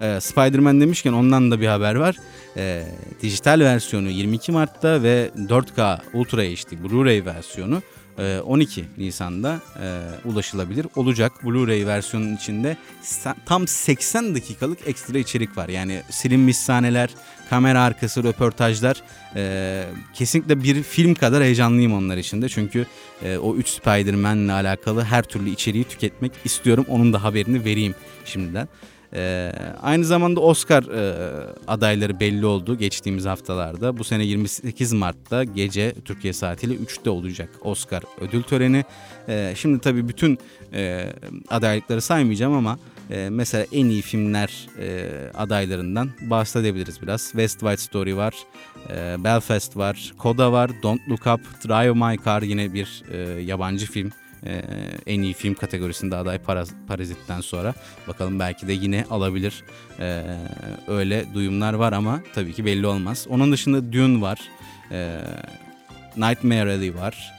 E, 0.02 0.20
Spider-Man 0.22 0.82
demişken 0.82 1.14
ondan 1.14 1.52
da 1.52 1.62
bir 1.62 1.68
haber 1.68 1.96
var. 1.96 2.16
E, 2.58 2.86
dijital 3.22 3.60
versiyonu 3.60 4.10
22 4.10 4.52
Mart'ta 4.52 5.04
ve 5.04 5.32
4K 5.36 6.00
Ultra 6.14 6.42
HD 6.42 6.72
Blu-ray 6.84 7.26
versiyonu 7.26 7.82
12 8.18 8.82
ee, 8.82 8.84
Nisan'da 8.98 9.62
e, 9.82 9.88
ulaşılabilir 10.26 10.88
olacak. 10.96 11.32
Blu-ray 11.44 11.88
versiyonun 11.88 12.36
içinde 12.36 12.78
tam 13.46 13.68
80 13.68 14.36
dakikalık 14.36 14.88
ekstra 14.88 15.18
içerik 15.18 15.58
var. 15.58 15.70
Yani 15.70 16.02
silinmiş 16.10 16.58
sahneler, 16.58 17.10
kamera 17.50 17.82
arkası 17.82 18.24
röportajlar. 18.24 19.04
E, 19.36 19.84
kesinlikle 20.14 20.64
bir 20.64 20.84
film 20.84 21.14
kadar 21.14 21.44
heyecanlıyım 21.44 21.94
onlar 21.94 22.18
için 22.18 22.42
de. 22.42 22.50
Çünkü 22.50 22.86
e, 23.24 23.38
o 23.38 23.56
3 23.56 23.68
Spider-Man'le 23.68 24.50
alakalı 24.50 25.04
her 25.04 25.24
türlü 25.24 25.50
içeriği 25.50 25.84
tüketmek 25.84 26.32
istiyorum. 26.46 26.86
Onun 26.90 27.14
da 27.14 27.24
haberini 27.24 27.66
vereyim 27.66 27.96
şimdiden. 28.26 28.68
Ee, 29.16 29.52
aynı 29.82 30.06
zamanda 30.06 30.40
Oscar 30.40 30.84
e, 30.84 31.14
adayları 31.68 32.20
belli 32.20 32.46
oldu 32.46 32.78
geçtiğimiz 32.78 33.26
haftalarda. 33.26 33.98
Bu 33.98 34.04
sene 34.04 34.24
28 34.24 34.94
Mart'ta 34.94 35.44
gece 35.44 35.94
Türkiye 36.06 36.34
saatiyle 36.34 36.74
3'te 36.74 37.10
olacak 37.10 37.50
Oscar 37.62 38.04
ödül 38.22 38.44
töreni. 38.44 38.86
Ee, 39.30 39.54
şimdi 39.58 39.80
tabii 39.80 40.08
bütün 40.08 40.38
e, 40.74 41.14
adaylıkları 41.50 42.02
saymayacağım 42.02 42.54
ama 42.54 42.78
E, 43.10 43.30
mesela 43.30 43.66
en 43.72 43.86
iyi 43.86 44.02
filmler 44.02 44.68
e, 44.80 45.10
adaylarından 45.34 46.10
bahsedebiliriz 46.22 47.02
biraz. 47.02 47.22
West 47.22 47.60
Wide 47.60 47.78
Story 47.78 48.18
var, 48.18 48.34
e, 48.90 49.24
Belfast 49.24 49.78
var, 49.78 50.14
Coda 50.20 50.52
var, 50.52 50.72
Don't 50.84 51.10
Look 51.10 51.28
Up, 51.28 51.42
Drive 51.68 51.94
My 51.94 52.24
Car 52.26 52.42
yine 52.42 52.74
bir 52.74 53.04
e, 53.12 53.42
yabancı 53.42 53.86
film. 53.86 54.12
E, 54.46 54.62
en 55.08 55.22
iyi 55.22 55.34
film 55.34 55.54
kategorisinde 55.54 56.16
aday 56.16 56.38
Paraz 56.38 56.70
Parazit'ten 56.88 57.42
sonra. 57.42 57.74
Bakalım 58.08 58.40
belki 58.40 58.68
de 58.68 58.74
yine 58.74 59.06
alabilir. 59.10 59.64
E, 60.00 60.24
öyle 60.88 61.26
duyumlar 61.34 61.74
var 61.74 61.94
ama 61.94 62.22
tabii 62.36 62.54
ki 62.54 62.66
belli 62.66 62.88
olmaz. 62.88 63.28
Onun 63.30 63.52
dışında 63.52 63.94
Dune 63.94 64.22
var. 64.22 64.40
E, 64.92 65.20
Nightmare 66.18 66.74
Alley 66.74 66.96
var. 66.96 67.34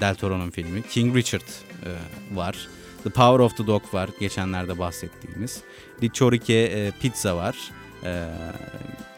Del 0.00 0.14
Toro'nun 0.14 0.50
filmi. 0.50 0.82
King 0.82 1.16
Richard 1.16 1.42
e, 1.42 1.90
var. 2.36 2.68
The 3.04 3.10
Power 3.10 3.38
of 3.38 3.56
the 3.56 3.66
Dog 3.66 3.82
var. 3.94 4.10
Geçenlerde 4.20 4.78
bahsettiğimiz. 4.78 5.62
Di 6.02 6.12
Choriche 6.12 6.54
e, 6.54 6.90
Pizza 6.90 7.36
var. 7.36 7.56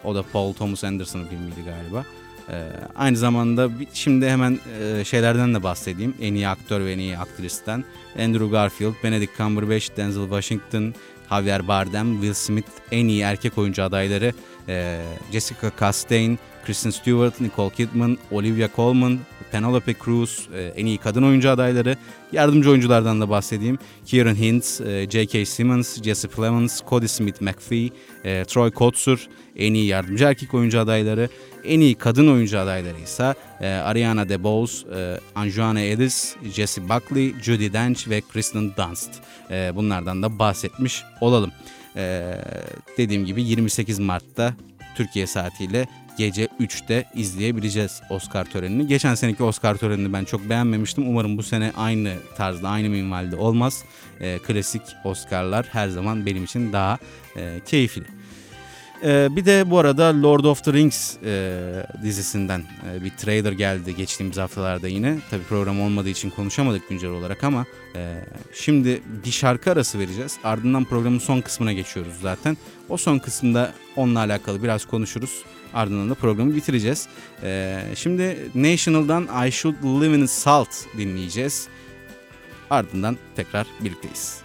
O 0.04 0.14
da 0.14 0.22
Paul 0.22 0.52
Thomas 0.52 0.84
Anderson'ın 0.84 1.26
filmiydi 1.26 1.64
galiba. 1.64 2.04
E, 2.50 2.70
aynı 2.96 3.16
zamanda 3.16 3.70
şimdi 3.92 4.28
hemen 4.28 4.58
e, 4.80 5.04
şeylerden 5.04 5.54
de 5.54 5.62
bahsedeyim. 5.62 6.14
En 6.20 6.34
iyi 6.34 6.48
aktör 6.48 6.80
ve 6.80 6.92
en 6.92 6.98
iyi 6.98 7.18
aktristen. 7.18 7.84
Andrew 8.18 8.48
Garfield, 8.48 8.94
Benedict 9.04 9.37
Cumberbatch, 9.37 9.96
Denzel 9.96 10.22
Washington, 10.22 10.94
Javier 11.30 11.68
Bardem, 11.68 12.12
Will 12.12 12.34
Smith 12.34 12.68
en 12.92 13.08
iyi 13.08 13.22
erkek 13.22 13.58
oyuncu 13.58 13.82
adayları. 13.82 14.32
E, 14.68 15.00
Jessica 15.33 15.70
Chastain, 15.78 16.38
Kristen 16.66 16.90
Stewart, 16.90 17.40
Nicole 17.40 17.70
Kidman, 17.70 18.18
Olivia 18.31 18.68
Colman, 18.76 19.18
Penelope 19.52 19.94
Cruz, 20.04 20.48
e, 20.54 20.62
en 20.76 20.87
iyi 20.87 20.98
kadın 20.98 21.22
oyuncu 21.22 21.50
adayları. 21.50 21.96
Yardımcı 22.33 22.70
oyunculardan 22.70 23.20
da 23.20 23.31
bahsedeyim. 23.31 23.78
Kieran 24.07 24.35
Hintz, 24.35 24.81
e, 24.81 25.11
J.K. 25.11 25.46
Simmons, 25.46 26.02
Jesse 26.02 26.28
Plemons, 26.28 26.81
Cody 26.88 27.09
Smith 27.09 27.42
McPhee, 27.42 27.90
e, 28.24 28.44
Troy 28.44 28.70
Kotsur, 28.70 29.26
en 29.57 29.74
iyi 29.74 29.87
yardımcı 29.87 30.24
erkek 30.24 30.54
oyuncu 30.54 30.81
adayları. 30.81 31.28
En 31.64 31.81
iyi 31.81 31.94
kadın 31.94 32.33
oyuncu 32.33 32.59
adayları 32.59 32.98
ise 32.98 33.35
Ariana 33.61 34.28
DeBose, 34.28 34.87
e, 34.96 35.20
Anjuana 35.35 35.81
Edis, 35.81 36.37
Jessie 36.54 36.88
Buckley, 36.88 37.35
Judy 37.42 37.72
Dench 37.72 38.09
ve 38.09 38.20
Kristen 38.33 38.72
Dunst. 38.76 39.11
bunlardan 39.74 40.22
da 40.22 40.38
bahsetmiş 40.38 41.02
olalım. 41.20 41.52
Dediğim 42.98 43.26
gibi 43.26 43.42
28 43.42 43.98
Mart'ta 43.98 44.54
Türkiye 44.96 45.26
saatiyle 45.26 45.87
gece 46.18 46.48
3'te 46.61 47.04
izleyebileceğiz 47.14 48.02
Oscar 48.11 48.44
törenini. 48.44 48.87
Geçen 48.87 49.14
seneki 49.14 49.42
Oscar 49.42 49.74
törenini 49.74 50.12
ben 50.12 50.24
çok 50.24 50.48
beğenmemiştim. 50.50 51.08
Umarım 51.08 51.38
bu 51.38 51.42
sene 51.42 51.72
aynı 51.76 52.14
tarzda, 52.37 52.68
aynı 52.68 52.88
minvalde 52.88 53.37
olmaz. 53.37 53.84
E, 54.20 54.38
klasik 54.38 54.82
Oscar'lar 55.04 55.66
her 55.72 55.88
zaman 55.88 56.26
benim 56.26 56.44
için 56.44 56.72
daha 56.72 56.98
e, 57.37 57.61
keyifli. 57.66 58.17
Ee, 59.02 59.28
bir 59.37 59.44
de 59.44 59.70
bu 59.70 59.78
arada 59.78 60.22
Lord 60.22 60.44
of 60.44 60.64
the 60.64 60.72
Rings 60.72 61.16
e, 61.24 61.87
dizisinden 62.02 62.62
e, 62.92 63.04
bir 63.04 63.11
trailer 63.11 63.52
geldi 63.52 63.96
geçtiğimiz 63.96 64.37
haftalarda 64.37 64.88
yine. 64.88 65.18
Tabi 65.30 65.42
program 65.42 65.80
olmadığı 65.80 66.08
için 66.08 66.30
konuşamadık 66.30 66.88
güncel 66.88 67.11
olarak 67.11 67.44
ama 67.44 67.66
e, 67.96 68.14
şimdi 68.54 69.02
bir 69.24 69.30
şarkı 69.30 69.70
arası 69.72 69.98
vereceğiz. 69.98 70.37
Ardından 70.44 70.84
programın 70.84 71.18
son 71.18 71.40
kısmına 71.40 71.72
geçiyoruz 71.72 72.12
zaten. 72.22 72.56
O 72.88 72.96
son 72.96 73.18
kısımda 73.18 73.72
onunla 73.96 74.18
alakalı 74.18 74.62
biraz 74.62 74.84
konuşuruz. 74.84 75.42
Ardından 75.74 76.11
da 76.11 76.14
programı 76.14 76.54
bitireceğiz. 76.54 77.08
Ee, 77.42 77.82
şimdi 77.94 78.38
National'dan 78.54 79.46
I 79.46 79.52
Should 79.52 79.74
Live 79.84 80.18
in 80.18 80.26
Salt 80.26 80.68
dinleyeceğiz. 80.98 81.68
Ardından 82.70 83.16
tekrar 83.37 83.66
birlikteyiz. 83.80 84.40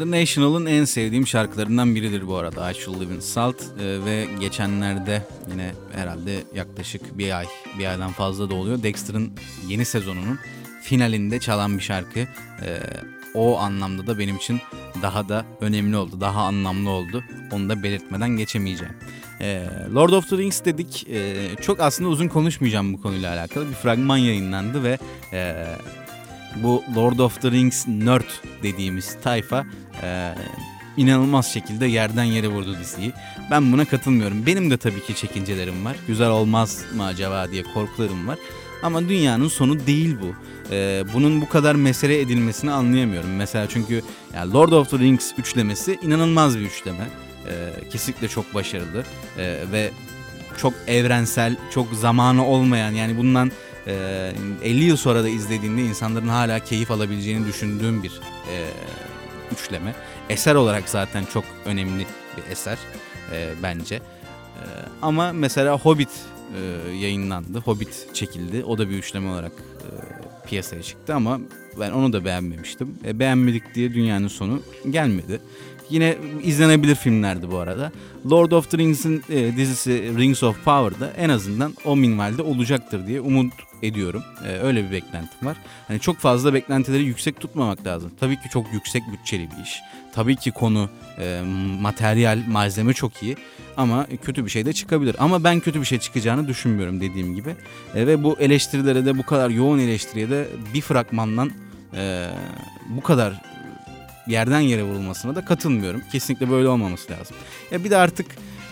The 0.00 0.10
National'ın 0.10 0.66
en 0.66 0.84
sevdiğim 0.84 1.26
şarkılarından 1.26 1.94
biridir 1.94 2.26
bu 2.26 2.36
arada 2.36 2.70
I 2.70 2.74
Should 2.74 3.00
Live 3.00 3.14
in 3.14 3.20
Salt 3.20 3.56
ee, 3.62 4.04
ve 4.04 4.26
geçenlerde 4.40 5.22
yine 5.50 5.72
herhalde 5.92 6.42
yaklaşık 6.54 7.18
bir 7.18 7.38
ay, 7.38 7.46
bir 7.78 7.86
aydan 7.86 8.12
fazla 8.12 8.50
da 8.50 8.54
oluyor 8.54 8.82
Dexter'ın 8.82 9.32
yeni 9.68 9.84
sezonunun 9.84 10.38
finalinde 10.82 11.40
çalan 11.40 11.78
bir 11.78 11.82
şarkı. 11.82 12.20
E, 12.20 12.80
o 13.34 13.58
anlamda 13.58 14.06
da 14.06 14.18
benim 14.18 14.36
için 14.36 14.60
daha 15.02 15.28
da 15.28 15.44
önemli 15.60 15.96
oldu, 15.96 16.20
daha 16.20 16.42
anlamlı 16.42 16.90
oldu. 16.90 17.24
Onu 17.52 17.68
da 17.68 17.82
belirtmeden 17.82 18.30
geçemeyeceğim. 18.30 18.94
E, 19.40 19.66
Lord 19.94 20.12
of 20.12 20.30
the 20.30 20.38
Rings 20.38 20.64
dedik. 20.64 21.08
E, 21.08 21.34
çok 21.60 21.80
aslında 21.80 22.10
uzun 22.10 22.28
konuşmayacağım 22.28 22.92
bu 22.92 23.02
konuyla 23.02 23.34
alakalı. 23.34 23.68
Bir 23.68 23.74
fragman 23.74 24.16
yayınlandı 24.16 24.82
ve 24.82 24.98
e, 25.32 25.66
bu 26.56 26.84
Lord 26.96 27.18
of 27.18 27.42
the 27.42 27.50
Rings 27.50 27.86
nerd 27.88 28.30
dediğimiz 28.62 29.16
tayfa 29.22 29.66
e, 30.02 30.34
inanılmaz 30.96 31.52
şekilde 31.52 31.86
yerden 31.86 32.24
yere 32.24 32.48
vurdu 32.48 32.76
diziyi. 32.80 33.12
Ben 33.50 33.72
buna 33.72 33.84
katılmıyorum. 33.84 34.46
Benim 34.46 34.70
de 34.70 34.76
tabii 34.76 35.02
ki 35.02 35.14
çekincelerim 35.14 35.84
var. 35.84 35.96
Güzel 36.06 36.30
olmaz 36.30 36.84
mı 36.96 37.04
acaba 37.04 37.50
diye 37.50 37.62
korkularım 37.62 38.28
var. 38.28 38.38
Ama 38.82 39.08
dünyanın 39.08 39.48
sonu 39.48 39.86
değil 39.86 40.16
bu. 40.22 40.34
Ee, 40.70 41.04
bunun 41.14 41.40
bu 41.40 41.48
kadar 41.48 41.74
mesele 41.74 42.20
edilmesini 42.20 42.70
anlayamıyorum. 42.70 43.36
Mesela 43.36 43.66
çünkü 43.68 44.02
yani 44.34 44.52
Lord 44.52 44.72
of 44.72 44.90
the 44.90 44.98
Rings 44.98 45.32
üçlemesi 45.38 45.98
inanılmaz 46.02 46.58
bir 46.58 46.64
üçleme. 46.64 47.08
Ee, 47.48 47.88
kesinlikle 47.90 48.28
çok 48.28 48.54
başarılı 48.54 49.04
ee, 49.38 49.64
ve 49.72 49.90
çok 50.56 50.74
evrensel, 50.86 51.56
çok 51.74 51.92
zamanı 51.92 52.46
olmayan 52.46 52.90
yani 52.90 53.18
bundan 53.18 53.52
e, 53.86 54.32
50 54.62 54.84
yıl 54.84 54.96
sonra 54.96 55.24
da 55.24 55.28
izlediğinde 55.28 55.82
insanların 55.82 56.28
hala 56.28 56.58
keyif 56.58 56.90
alabileceğini 56.90 57.46
düşündüğüm 57.46 58.02
bir 58.02 58.20
e, 58.52 58.66
üçleme. 59.52 59.94
Eser 60.28 60.54
olarak 60.54 60.88
zaten 60.88 61.24
çok 61.32 61.44
önemli 61.64 62.06
bir 62.36 62.52
eser 62.52 62.78
e, 63.32 63.48
bence. 63.62 63.94
E, 63.94 64.02
ama 65.02 65.32
mesela 65.32 65.78
Hobbit 65.78 66.10
e, 66.56 66.90
yayınlandı. 66.92 67.58
Hobbit 67.58 68.14
çekildi. 68.14 68.64
O 68.64 68.78
da 68.78 68.90
bir 68.90 68.94
üçleme 68.98 69.30
olarak 69.30 69.52
e, 69.52 69.88
piyasaya 70.48 70.82
çıktı 70.82 71.14
ama 71.14 71.40
ben 71.80 71.90
onu 71.90 72.12
da 72.12 72.24
beğenmemiştim. 72.24 72.94
E, 73.04 73.18
beğenmedik 73.18 73.74
diye 73.74 73.94
dünyanın 73.94 74.28
sonu 74.28 74.62
gelmedi. 74.90 75.40
Yine 75.90 76.16
izlenebilir 76.42 76.94
filmlerdi 76.94 77.50
bu 77.50 77.58
arada. 77.58 77.92
Lord 78.30 78.52
of 78.52 78.70
the 78.70 78.78
Rings'in 78.78 79.22
e, 79.30 79.56
dizisi 79.56 79.90
Rings 80.18 80.42
of 80.42 80.64
Power'da 80.64 81.12
en 81.12 81.28
azından 81.28 81.74
o 81.84 81.96
minvalde 81.96 82.42
olacaktır 82.42 83.06
diye 83.06 83.20
umut 83.20 83.52
ediyorum. 83.82 84.22
E, 84.46 84.48
öyle 84.48 84.84
bir 84.84 84.92
beklentim 84.92 85.48
var. 85.48 85.56
Hani 85.88 86.00
çok 86.00 86.16
fazla 86.18 86.54
beklentileri 86.54 87.02
yüksek 87.02 87.40
tutmamak 87.40 87.86
lazım. 87.86 88.10
Tabii 88.20 88.36
ki 88.36 88.48
çok 88.52 88.72
yüksek 88.72 89.02
bütçeli 89.12 89.48
bir 89.50 89.62
iş. 89.62 89.80
Tabii 90.14 90.36
ki 90.36 90.50
konu, 90.50 90.88
e, 91.18 91.40
materyal, 91.80 92.38
malzeme 92.48 92.92
çok 92.92 93.22
iyi. 93.22 93.36
Ama 93.76 94.06
kötü 94.22 94.44
bir 94.44 94.50
şey 94.50 94.66
de 94.66 94.72
çıkabilir. 94.72 95.16
Ama 95.18 95.44
ben 95.44 95.60
kötü 95.60 95.80
bir 95.80 95.86
şey 95.86 95.98
çıkacağını 95.98 96.48
düşünmüyorum 96.48 97.00
dediğim 97.00 97.34
gibi. 97.34 97.56
E, 97.94 98.06
ve 98.06 98.24
bu 98.24 98.36
eleştirilere 98.40 99.06
de 99.06 99.18
bu 99.18 99.22
kadar 99.22 99.50
yoğun 99.50 99.78
eleştiriye 99.78 100.30
de 100.30 100.48
bir 100.74 100.80
fragmandan 100.80 101.50
e, 101.94 102.26
bu 102.88 103.00
kadar 103.00 103.49
yerden 104.30 104.60
yere 104.60 104.82
vurulmasına 104.82 105.34
da 105.34 105.44
katılmıyorum. 105.44 106.02
Kesinlikle 106.12 106.50
böyle 106.50 106.68
olmaması 106.68 107.12
lazım. 107.12 107.36
Ya 107.70 107.84
bir 107.84 107.90
de 107.90 107.96
artık 107.96 108.26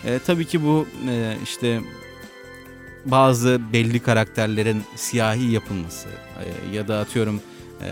e, 0.05 0.19
tabii 0.27 0.45
ki 0.45 0.63
bu 0.63 0.87
e, 1.09 1.37
işte 1.43 1.81
bazı 3.05 3.61
belli 3.73 3.99
karakterlerin 3.99 4.83
siyahi 4.95 5.51
yapılması 5.51 6.07
e, 6.09 6.75
ya 6.75 6.87
da 6.87 6.99
atıyorum 6.99 7.41
e, 7.81 7.89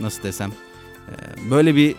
nasıl 0.00 0.22
desem 0.22 0.50
e, 1.08 1.50
böyle 1.50 1.76
bir 1.76 1.94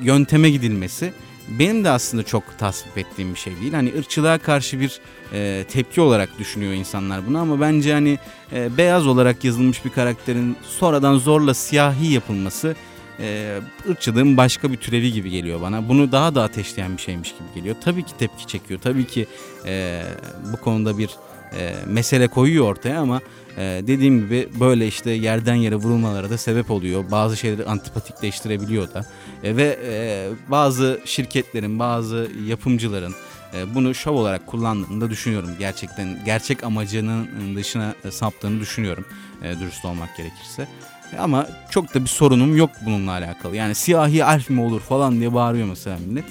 yönteme 0.00 0.50
gidilmesi 0.50 1.12
benim 1.48 1.84
de 1.84 1.90
aslında 1.90 2.22
çok 2.22 2.58
tasvip 2.58 2.98
ettiğim 2.98 3.34
bir 3.34 3.38
şey 3.38 3.60
değil. 3.60 3.72
Hani 3.72 3.92
ırkçılığa 3.98 4.38
karşı 4.38 4.80
bir 4.80 5.00
e, 5.32 5.64
tepki 5.70 6.00
olarak 6.00 6.38
düşünüyor 6.38 6.72
insanlar 6.72 7.26
bunu 7.26 7.38
ama 7.38 7.60
bence 7.60 7.92
hani 7.92 8.18
e, 8.52 8.76
beyaz 8.76 9.06
olarak 9.06 9.44
yazılmış 9.44 9.84
bir 9.84 9.90
karakterin 9.90 10.56
sonradan 10.62 11.18
zorla 11.18 11.54
siyahi 11.54 12.12
yapılması 12.12 12.76
e, 13.20 13.58
ırkçılığın 13.90 14.36
başka 14.36 14.72
bir 14.72 14.76
türevi 14.76 15.12
gibi 15.12 15.30
geliyor 15.30 15.60
bana. 15.60 15.88
Bunu 15.88 16.12
daha 16.12 16.34
da 16.34 16.42
ateşleyen 16.42 16.96
bir 16.96 17.02
şeymiş 17.02 17.32
gibi 17.32 17.54
geliyor. 17.54 17.76
Tabii 17.84 18.02
ki 18.02 18.12
tepki 18.18 18.46
çekiyor. 18.46 18.80
Tabii 18.80 19.06
ki 19.06 19.26
e, 19.66 20.02
bu 20.52 20.56
konuda 20.56 20.98
bir 20.98 21.10
e, 21.58 21.74
mesele 21.86 22.28
koyuyor 22.28 22.66
ortaya 22.66 23.00
ama 23.00 23.20
e, 23.56 23.82
dediğim 23.86 24.20
gibi 24.20 24.48
böyle 24.60 24.86
işte 24.86 25.10
yerden 25.10 25.54
yere 25.54 25.76
vurulmalara 25.76 26.30
da 26.30 26.38
sebep 26.38 26.70
oluyor. 26.70 27.04
Bazı 27.10 27.36
şeyleri 27.36 27.64
antipatikleştirebiliyor 27.64 28.94
da. 28.94 29.06
E, 29.44 29.56
ve 29.56 29.78
e, 29.84 30.28
bazı 30.50 31.00
şirketlerin, 31.04 31.78
bazı 31.78 32.30
yapımcıların 32.46 33.14
e, 33.54 33.74
bunu 33.74 33.94
şov 33.94 34.14
olarak 34.14 34.46
kullandığını 34.46 35.00
da 35.00 35.10
düşünüyorum. 35.10 35.50
Gerçekten 35.58 36.24
gerçek 36.24 36.64
amacının 36.64 37.56
dışına 37.56 37.94
saptığını 38.10 38.60
düşünüyorum. 38.60 39.04
E, 39.42 39.60
dürüst 39.60 39.84
olmak 39.84 40.16
gerekirse. 40.16 40.68
Ama 41.18 41.46
çok 41.70 41.94
da 41.94 42.02
bir 42.02 42.08
sorunum 42.08 42.56
yok 42.56 42.70
bununla 42.86 43.10
alakalı. 43.10 43.56
Yani 43.56 43.74
siyahi 43.74 44.20
elf 44.20 44.50
mi 44.50 44.60
olur 44.60 44.80
falan 44.80 45.20
diye 45.20 45.34
bağırıyor 45.34 45.66
mesela 45.66 45.98
millet. 46.06 46.24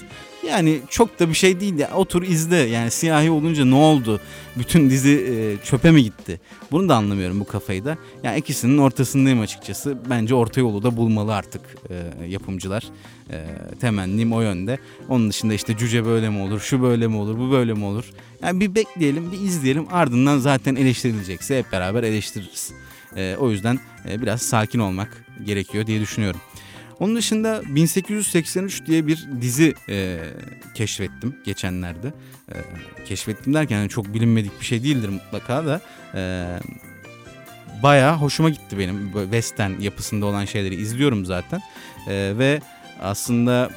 yani 0.48 0.80
çok 0.90 1.20
da 1.20 1.28
bir 1.28 1.34
şey 1.34 1.60
değil 1.60 1.78
ya 1.78 1.90
otur 1.94 2.22
izle. 2.22 2.56
Yani 2.56 2.90
siyahi 2.90 3.30
olunca 3.30 3.64
ne 3.64 3.74
oldu? 3.74 4.20
Bütün 4.56 4.90
dizi 4.90 5.10
e, 5.10 5.64
çöpe 5.64 5.90
mi 5.90 6.02
gitti? 6.02 6.40
Bunu 6.70 6.88
da 6.88 6.96
anlamıyorum 6.96 7.40
bu 7.40 7.44
kafayı 7.44 7.84
da. 7.84 7.96
Yani 8.22 8.38
ikisinin 8.38 8.78
ortasındayım 8.78 9.40
açıkçası. 9.40 9.98
Bence 10.10 10.34
orta 10.34 10.60
yolu 10.60 10.82
da 10.82 10.96
bulmalı 10.96 11.34
artık 11.34 11.62
e, 11.90 12.26
yapımcılar. 12.26 12.84
E, 13.30 13.46
temennim 13.80 14.32
o 14.32 14.40
yönde. 14.40 14.78
Onun 15.08 15.30
dışında 15.30 15.54
işte 15.54 15.76
cüce 15.76 16.04
böyle 16.04 16.30
mi 16.30 16.38
olur 16.40 16.60
şu 16.60 16.82
böyle 16.82 17.06
mi 17.06 17.16
olur 17.16 17.38
bu 17.38 17.50
böyle 17.50 17.74
mi 17.74 17.84
olur? 17.84 18.04
Yani 18.42 18.60
bir 18.60 18.74
bekleyelim 18.74 19.32
bir 19.32 19.40
izleyelim. 19.40 19.86
Ardından 19.92 20.38
zaten 20.38 20.76
eleştirilecekse 20.76 21.58
hep 21.58 21.72
beraber 21.72 22.02
eleştiririz. 22.02 22.72
E, 23.16 23.36
o 23.36 23.50
yüzden 23.50 23.78
biraz 24.06 24.42
sakin 24.42 24.78
olmak 24.78 25.24
gerekiyor 25.44 25.86
diye 25.86 26.00
düşünüyorum. 26.00 26.40
Onun 27.00 27.16
dışında 27.16 27.62
1883 27.66 28.86
diye 28.86 29.06
bir 29.06 29.28
dizi 29.40 29.74
e, 29.88 30.18
keşfettim 30.74 31.36
geçenlerde. 31.44 32.12
E, 32.48 32.56
keşfettim 33.04 33.54
derken 33.54 33.88
çok 33.88 34.14
bilinmedik 34.14 34.60
bir 34.60 34.64
şey 34.64 34.82
değildir 34.82 35.08
mutlaka 35.08 35.66
da. 35.66 35.80
E, 36.14 36.46
bayağı 37.82 38.16
hoşuma 38.16 38.50
gitti 38.50 38.78
benim. 38.78 39.12
Western 39.12 39.80
yapısında 39.80 40.26
olan 40.26 40.44
şeyleri 40.44 40.74
izliyorum 40.74 41.24
zaten. 41.24 41.60
E, 42.08 42.34
ve 42.38 42.60
aslında 43.00 43.70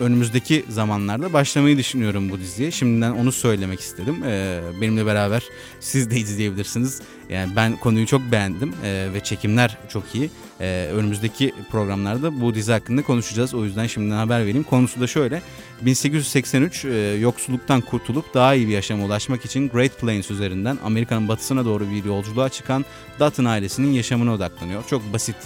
önümüzdeki 0.00 0.64
zamanlarda 0.68 1.32
başlamayı 1.32 1.78
düşünüyorum 1.78 2.30
bu 2.30 2.38
diziye. 2.38 2.70
Şimdiden 2.70 3.10
onu 3.10 3.32
söylemek 3.32 3.80
istedim. 3.80 4.16
Ee, 4.24 4.60
benimle 4.80 5.06
beraber 5.06 5.42
siz 5.80 6.10
de 6.10 6.16
izleyebilirsiniz. 6.16 7.02
Yani 7.28 7.56
ben 7.56 7.76
konuyu 7.76 8.06
çok 8.06 8.22
beğendim 8.32 8.74
ee, 8.84 9.08
ve 9.14 9.20
çekimler 9.20 9.78
çok 9.88 10.14
iyi. 10.14 10.30
Ee, 10.60 10.88
önümüzdeki 10.92 11.54
programlarda 11.70 12.40
bu 12.40 12.54
dizi 12.54 12.72
hakkında 12.72 13.02
konuşacağız. 13.02 13.54
O 13.54 13.64
yüzden 13.64 13.86
şimdiden 13.86 14.16
haber 14.16 14.40
vereyim. 14.40 14.64
Konusu 14.64 15.00
da 15.00 15.06
şöyle. 15.06 15.42
1883 15.82 16.84
e, 16.84 16.88
yoksulluktan 17.20 17.80
kurtulup 17.80 18.34
daha 18.34 18.54
iyi 18.54 18.68
bir 18.68 18.72
yaşama 18.72 19.04
ulaşmak 19.04 19.44
için 19.44 19.68
Great 19.68 20.00
Plains 20.00 20.30
üzerinden 20.30 20.78
Amerika'nın 20.84 21.28
batısına 21.28 21.64
doğru 21.64 21.90
bir 21.90 22.04
yolculuğa 22.04 22.48
çıkan 22.48 22.84
Dutton 23.20 23.44
ailesinin 23.44 23.92
yaşamına 23.92 24.32
odaklanıyor. 24.32 24.84
Çok 24.86 25.12
basit 25.12 25.36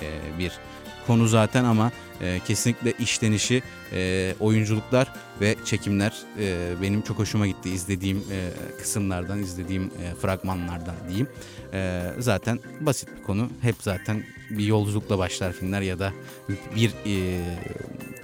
e, 0.00 0.38
bir 0.38 0.52
konu 1.06 1.26
zaten 1.26 1.64
ama 1.64 1.92
e, 2.20 2.40
kesinlikle 2.46 2.92
işlenişi, 2.98 3.62
e, 3.92 4.34
oyunculuklar 4.40 5.12
ve 5.40 5.56
çekimler 5.64 6.12
e, 6.38 6.72
benim 6.82 7.02
çok 7.02 7.18
hoşuma 7.18 7.46
gitti 7.46 7.70
izlediğim 7.70 8.18
e, 8.18 8.50
kısımlardan, 8.78 9.38
izlediğim 9.38 9.82
e, 9.84 10.14
fragmanlardan 10.14 10.94
diyeyim. 11.08 11.28
E, 11.72 12.02
zaten 12.18 12.60
basit 12.80 13.08
bir 13.18 13.22
konu. 13.22 13.48
Hep 13.60 13.74
zaten 13.80 14.24
bir 14.50 14.64
yolculukla 14.64 15.18
başlar 15.18 15.52
filmler 15.52 15.80
ya 15.80 15.98
da 15.98 16.12
bir 16.76 16.90
e, 17.06 17.40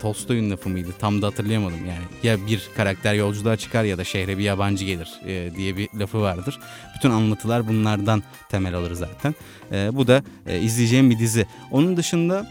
Tolstoy'un 0.00 0.50
lafı 0.50 0.68
mıydı? 0.68 0.88
Tam 0.98 1.22
da 1.22 1.26
hatırlayamadım 1.26 1.86
yani. 1.86 2.04
Ya 2.22 2.46
bir 2.46 2.68
karakter 2.76 3.14
yolculuğa 3.14 3.56
çıkar 3.56 3.84
ya 3.84 3.98
da 3.98 4.04
şehre 4.04 4.38
bir 4.38 4.42
yabancı 4.42 4.84
gelir 4.84 5.20
e, 5.26 5.50
diye 5.56 5.76
bir 5.76 5.88
lafı 5.94 6.20
vardır. 6.20 6.58
Bütün 6.96 7.10
anlatılar 7.10 7.68
bunlardan 7.68 8.22
temel 8.48 8.74
alır 8.74 8.92
zaten. 8.92 9.34
E, 9.72 9.90
bu 9.92 10.06
da 10.06 10.22
e, 10.46 10.60
izleyeceğim 10.60 11.10
bir 11.10 11.18
dizi. 11.18 11.46
Onun 11.70 11.96
dışında 11.96 12.46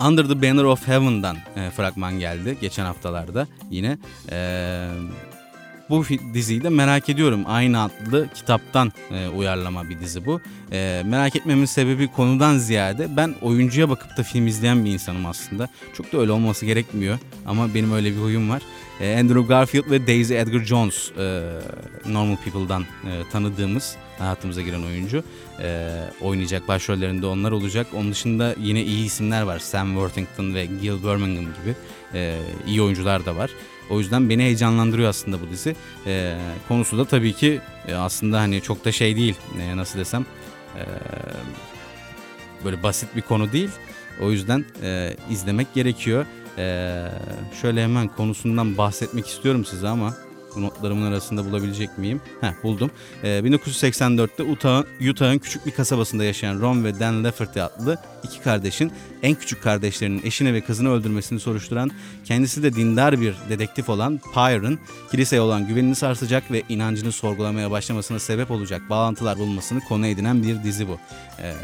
Under 0.00 0.28
the 0.28 0.42
Banner 0.42 0.64
of 0.64 0.88
Heaven'dan 0.88 1.36
e, 1.56 1.70
fragman 1.70 2.18
geldi 2.18 2.56
geçen 2.60 2.84
haftalarda 2.84 3.46
yine. 3.70 3.98
E, 4.30 4.88
bu 5.90 6.04
diziyi 6.34 6.62
de 6.62 6.68
merak 6.68 7.08
ediyorum. 7.08 7.44
Aynı 7.46 7.82
adlı 7.82 8.28
kitaptan 8.34 8.92
e, 9.10 9.28
uyarlama 9.28 9.88
bir 9.88 10.00
dizi 10.00 10.26
bu. 10.26 10.40
E, 10.72 11.02
merak 11.06 11.36
etmemin 11.36 11.64
sebebi 11.64 12.08
konudan 12.08 12.58
ziyade 12.58 13.16
ben 13.16 13.34
oyuncuya 13.42 13.88
bakıp 13.88 14.16
da 14.16 14.22
film 14.22 14.46
izleyen 14.46 14.84
bir 14.84 14.90
insanım 14.90 15.26
aslında. 15.26 15.68
Çok 15.96 16.12
da 16.12 16.18
öyle 16.18 16.32
olması 16.32 16.66
gerekmiyor 16.66 17.18
ama 17.46 17.74
benim 17.74 17.92
öyle 17.92 18.10
bir 18.10 18.20
huyum 18.20 18.50
var. 18.50 18.62
E, 19.00 19.18
Andrew 19.18 19.42
Garfield 19.42 19.90
ve 19.90 20.06
Daisy 20.06 20.38
Edgar 20.38 20.60
Jones 20.60 21.10
e, 21.18 21.42
Normal 22.06 22.36
People'dan 22.36 22.82
e, 22.82 23.30
tanıdığımız 23.32 23.96
hayatımıza 24.18 24.62
giren 24.62 24.82
oyuncu 24.82 25.24
oynayacak. 26.20 26.68
Başrollerinde 26.68 27.26
onlar 27.26 27.52
olacak. 27.52 27.86
Onun 27.94 28.10
dışında 28.10 28.54
yine 28.60 28.82
iyi 28.82 29.04
isimler 29.04 29.42
var. 29.42 29.58
Sam 29.58 29.88
Worthington 29.88 30.54
ve 30.54 30.66
Gil 30.66 31.02
Birmingham 31.02 31.44
gibi 31.44 31.74
iyi 32.66 32.82
oyuncular 32.82 33.26
da 33.26 33.36
var. 33.36 33.50
O 33.90 33.98
yüzden 33.98 34.30
beni 34.30 34.42
heyecanlandırıyor 34.42 35.08
aslında 35.08 35.40
bu 35.40 35.50
dizi. 35.50 35.76
Konusu 36.68 36.98
da 36.98 37.04
tabii 37.04 37.32
ki 37.32 37.60
aslında 37.96 38.40
hani 38.40 38.60
çok 38.62 38.84
da 38.84 38.92
şey 38.92 39.16
değil. 39.16 39.34
Nasıl 39.74 39.98
desem 39.98 40.26
böyle 42.64 42.82
basit 42.82 43.16
bir 43.16 43.22
konu 43.22 43.52
değil. 43.52 43.70
O 44.20 44.30
yüzden 44.30 44.64
e, 44.82 45.16
izlemek 45.30 45.74
gerekiyor. 45.74 46.26
E, 46.58 47.04
şöyle 47.60 47.82
hemen 47.82 48.08
konusundan 48.08 48.78
bahsetmek 48.78 49.26
istiyorum 49.26 49.64
size 49.64 49.88
ama 49.88 50.14
bu 50.56 50.62
notlarımın 50.62 51.06
arasında 51.06 51.44
bulabilecek 51.44 51.98
miyim? 51.98 52.20
Heh 52.40 52.62
buldum. 52.62 52.90
Ee, 53.22 53.28
1984'te 53.28 54.42
Utah'ın 54.42 54.86
Utah 55.10 55.38
küçük 55.38 55.66
bir 55.66 55.70
kasabasında 55.70 56.24
yaşayan 56.24 56.60
Ron 56.60 56.84
ve 56.84 57.00
Dan 57.00 57.24
Lafferty 57.24 57.60
adlı 57.60 57.98
iki 58.22 58.40
kardeşin 58.40 58.92
en 59.22 59.34
küçük 59.34 59.62
kardeşlerinin 59.62 60.22
eşini 60.24 60.54
ve 60.54 60.60
kızını 60.60 60.90
öldürmesini 60.90 61.40
soruşturan 61.40 61.90
kendisi 62.24 62.62
de 62.62 62.74
dindar 62.74 63.20
bir 63.20 63.34
dedektif 63.48 63.88
olan 63.88 64.20
Pyre'ın 64.34 64.78
kiliseye 65.10 65.42
olan 65.42 65.66
güvenini 65.66 65.94
sarsacak 65.94 66.50
ve 66.50 66.62
inancını 66.68 67.12
sorgulamaya 67.12 67.70
başlamasına 67.70 68.18
sebep 68.18 68.50
olacak 68.50 68.82
bağlantılar 68.90 69.38
bulmasını 69.38 69.80
konu 69.80 70.06
edinen 70.06 70.42
bir 70.42 70.62
dizi 70.62 70.88
bu. 70.88 70.98
Ee, 71.42 71.54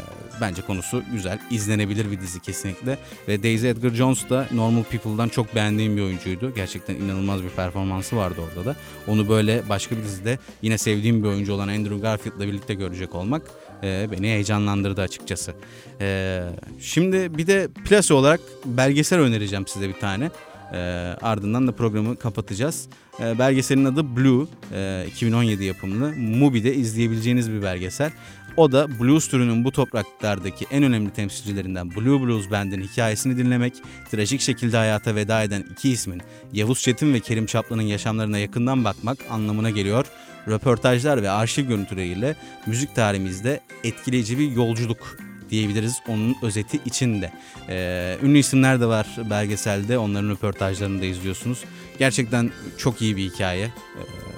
bence 0.41 0.61
konusu 0.61 1.03
güzel, 1.11 1.39
izlenebilir 1.51 2.11
bir 2.11 2.21
dizi 2.21 2.39
kesinlikle 2.39 2.97
ve 3.27 3.43
Daisy 3.43 3.69
Edgar 3.69 3.89
Jones 3.89 4.29
da 4.29 4.47
Normal 4.51 4.83
People'dan 4.83 5.29
çok 5.29 5.55
beğendiğim 5.55 5.97
bir 5.97 6.01
oyuncuydu. 6.01 6.53
Gerçekten 6.55 6.95
inanılmaz 6.95 7.43
bir 7.43 7.49
performansı 7.49 8.17
vardı 8.17 8.41
orada 8.41 8.65
da. 8.65 8.74
Onu 9.07 9.29
böyle 9.29 9.63
başka 9.69 9.97
bir 9.97 10.03
dizide 10.03 10.39
yine 10.61 10.77
sevdiğim 10.77 11.23
bir 11.23 11.27
oyuncu 11.27 11.53
olan 11.53 11.67
Andrew 11.67 11.97
Garfield'la 11.97 12.47
birlikte 12.47 12.73
görecek 12.73 13.15
olmak 13.15 13.41
e, 13.83 14.07
beni 14.11 14.27
heyecanlandırdı 14.27 15.01
açıkçası. 15.01 15.53
E, 16.01 16.41
şimdi 16.79 17.37
bir 17.37 17.47
de 17.47 17.67
plase 17.85 18.13
olarak 18.13 18.39
belgesel 18.65 19.19
önereceğim 19.19 19.67
size 19.67 19.89
bir 19.89 19.99
tane. 19.99 20.31
E, 20.73 20.77
ardından 21.21 21.67
da 21.67 21.71
programı 21.71 22.15
kapatacağız. 22.15 22.87
E, 23.19 23.39
belgeselin 23.39 23.85
adı 23.85 24.15
Blue, 24.15 24.47
e, 24.73 25.05
2017 25.07 25.63
yapımlı. 25.63 26.13
Mubi'de 26.15 26.75
izleyebileceğiniz 26.75 27.51
bir 27.51 27.61
belgesel. 27.61 28.11
O 28.57 28.71
da 28.71 28.99
blues 28.99 29.27
türünün 29.27 29.63
bu 29.63 29.71
topraklardaki 29.71 30.65
en 30.71 30.83
önemli 30.83 31.09
temsilcilerinden 31.09 31.95
Blue 31.95 32.21
Blues 32.21 32.51
Band'in 32.51 32.81
hikayesini 32.81 33.37
dinlemek, 33.37 33.73
trajik 34.11 34.41
şekilde 34.41 34.77
hayata 34.77 35.15
veda 35.15 35.43
eden 35.43 35.65
iki 35.71 35.89
ismin 35.89 36.21
Yavuz 36.53 36.81
Çetin 36.81 37.13
ve 37.13 37.19
Kerim 37.19 37.45
Çaplı'nın 37.45 37.81
yaşamlarına 37.81 38.37
yakından 38.37 38.83
bakmak 38.83 39.17
anlamına 39.29 39.69
geliyor. 39.69 40.05
Röportajlar 40.47 41.23
ve 41.23 41.29
arşiv 41.29 41.67
görüntüleriyle 41.67 42.35
müzik 42.65 42.95
tarihimizde 42.95 43.59
etkileyici 43.83 44.39
bir 44.39 44.51
yolculuk 44.51 45.17
diyebiliriz 45.49 45.99
onun 46.07 46.35
özeti 46.41 46.79
içinde. 46.85 47.31
Ee, 47.69 48.17
ünlü 48.23 48.37
isimler 48.37 48.81
de 48.81 48.85
var 48.85 49.07
belgeselde 49.29 49.97
onların 49.97 50.29
röportajlarını 50.29 51.01
da 51.01 51.05
izliyorsunuz. 51.05 51.63
Gerçekten 51.99 52.51
çok 52.77 53.01
iyi 53.01 53.17
bir 53.17 53.23
hikaye. 53.23 53.65
Ee, 53.65 54.34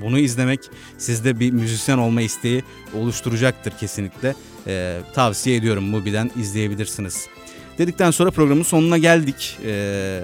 bunu 0.00 0.18
izlemek 0.18 0.60
sizde 0.98 1.40
bir 1.40 1.50
müzisyen 1.50 1.98
olma 1.98 2.22
isteği 2.22 2.62
oluşturacaktır 2.94 3.72
kesinlikle. 3.80 4.34
Ee, 4.66 5.00
tavsiye 5.14 5.56
ediyorum 5.56 5.84
Mubi'den 5.84 6.30
izleyebilirsiniz. 6.36 7.26
Dedikten 7.78 8.10
sonra 8.10 8.30
programın 8.30 8.62
sonuna 8.62 8.98
geldik. 8.98 9.58
Ee, 9.64 10.20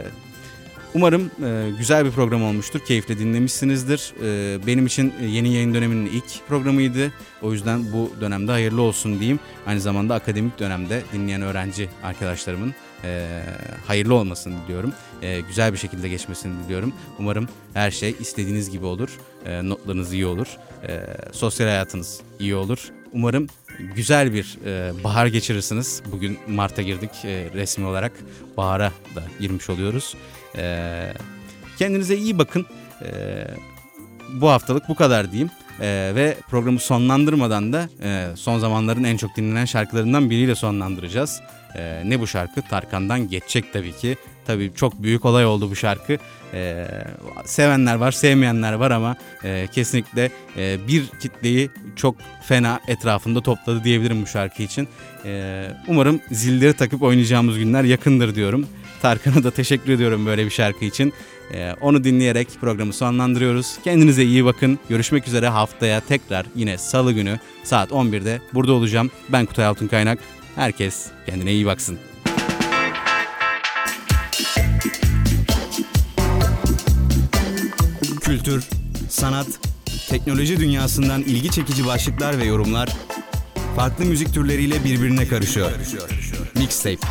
umarım 0.94 1.30
e, 1.44 1.70
güzel 1.78 2.04
bir 2.04 2.10
program 2.10 2.44
olmuştur. 2.44 2.80
Keyifle 2.80 3.18
dinlemişsinizdir. 3.18 4.12
Ee, 4.22 4.66
benim 4.66 4.86
için 4.86 5.14
yeni 5.26 5.52
yayın 5.52 5.74
döneminin 5.74 6.06
ilk 6.06 6.48
programıydı. 6.48 7.12
O 7.42 7.52
yüzden 7.52 7.92
bu 7.92 8.12
dönemde 8.20 8.52
hayırlı 8.52 8.82
olsun 8.82 9.18
diyeyim. 9.20 9.40
Aynı 9.66 9.80
zamanda 9.80 10.14
akademik 10.14 10.58
dönemde 10.58 11.02
dinleyen 11.12 11.42
öğrenci 11.42 11.88
arkadaşlarımın 12.02 12.74
e, 13.04 13.42
hayırlı 13.86 14.14
olmasını 14.14 14.54
diliyorum. 14.64 14.92
E, 15.22 15.40
güzel 15.40 15.72
bir 15.72 15.78
şekilde 15.78 16.08
geçmesini 16.08 16.64
diliyorum. 16.64 16.92
Umarım 17.18 17.48
her 17.74 17.90
şey 17.90 18.16
istediğiniz 18.20 18.70
gibi 18.70 18.86
olur. 18.86 19.18
E, 19.46 19.68
notlarınız 19.68 20.12
iyi 20.12 20.26
olur. 20.26 20.46
E, 20.88 21.06
sosyal 21.32 21.66
hayatınız 21.66 22.20
iyi 22.38 22.54
olur. 22.54 22.88
Umarım 23.12 23.46
güzel 23.94 24.32
bir 24.32 24.58
e, 24.66 24.92
bahar 25.04 25.26
geçirirsiniz. 25.26 26.02
Bugün 26.12 26.38
Mart'a 26.48 26.82
girdik 26.82 27.10
e, 27.24 27.50
resmi 27.54 27.86
olarak. 27.86 28.12
Bahara 28.56 28.92
da 29.14 29.22
girmiş 29.40 29.70
oluyoruz. 29.70 30.16
E, 30.56 31.12
kendinize 31.78 32.16
iyi 32.16 32.38
bakın. 32.38 32.66
E, 33.02 33.44
bu 34.40 34.48
haftalık 34.48 34.88
bu 34.88 34.94
kadar 34.94 35.32
diyeyim. 35.32 35.50
Ee, 35.80 36.12
ve 36.14 36.36
programı 36.50 36.78
sonlandırmadan 36.78 37.72
da 37.72 37.88
e, 38.02 38.36
son 38.36 38.58
zamanların 38.58 39.04
en 39.04 39.16
çok 39.16 39.36
dinlenen 39.36 39.64
şarkılarından 39.64 40.30
biriyle 40.30 40.54
sonlandıracağız. 40.54 41.40
Ee, 41.76 42.02
ne 42.04 42.20
bu 42.20 42.26
şarkı? 42.26 42.62
Tarkan'dan 42.62 43.28
geçecek 43.28 43.72
tabii 43.72 43.92
ki. 43.92 44.16
Tabii 44.46 44.72
çok 44.76 45.02
büyük 45.02 45.24
olay 45.24 45.46
oldu 45.46 45.70
bu 45.70 45.76
şarkı. 45.76 46.18
Ee, 46.54 46.86
sevenler 47.44 47.94
var, 47.94 48.12
sevmeyenler 48.12 48.72
var 48.72 48.90
ama 48.90 49.16
e, 49.44 49.68
kesinlikle 49.72 50.30
e, 50.56 50.78
bir 50.88 51.06
kitleyi 51.20 51.70
çok 51.96 52.16
fena 52.42 52.80
etrafında 52.88 53.40
topladı 53.40 53.84
diyebilirim 53.84 54.22
bu 54.22 54.26
şarkı 54.26 54.62
için. 54.62 54.88
Ee, 55.24 55.68
umarım 55.88 56.20
zilleri 56.30 56.72
takıp 56.72 57.02
oynayacağımız 57.02 57.58
günler 57.58 57.84
yakındır 57.84 58.34
diyorum. 58.34 58.66
Tarkan'a 59.02 59.44
da 59.44 59.50
teşekkür 59.50 59.92
ediyorum 59.92 60.26
böyle 60.26 60.44
bir 60.44 60.50
şarkı 60.50 60.84
için. 60.84 61.12
Ee, 61.54 61.72
onu 61.80 62.04
dinleyerek 62.04 62.48
programı 62.60 62.92
sonlandırıyoruz. 62.92 63.78
Kendinize 63.84 64.24
iyi 64.24 64.44
bakın. 64.44 64.78
Görüşmek 64.88 65.28
üzere 65.28 65.48
haftaya 65.48 66.00
tekrar 66.00 66.46
yine 66.54 66.78
salı 66.78 67.12
günü 67.12 67.38
saat 67.64 67.90
11'de 67.90 68.40
burada 68.54 68.72
olacağım. 68.72 69.10
Ben 69.28 69.46
Kutay 69.46 69.66
Altın 69.66 69.88
Kaynak. 69.88 70.18
Herkes 70.56 71.06
kendine 71.26 71.52
iyi 71.52 71.66
baksın. 71.66 71.98
Kültür, 78.20 78.64
sanat, 79.08 79.46
teknoloji 80.08 80.60
dünyasından 80.60 81.22
ilgi 81.22 81.50
çekici 81.50 81.86
başlıklar 81.86 82.38
ve 82.38 82.44
yorumlar 82.44 82.88
farklı 83.76 84.04
müzik 84.04 84.34
türleriyle 84.34 84.84
birbirine 84.84 85.28
karışıyor. 85.28 85.70
Mixtape. 86.54 87.06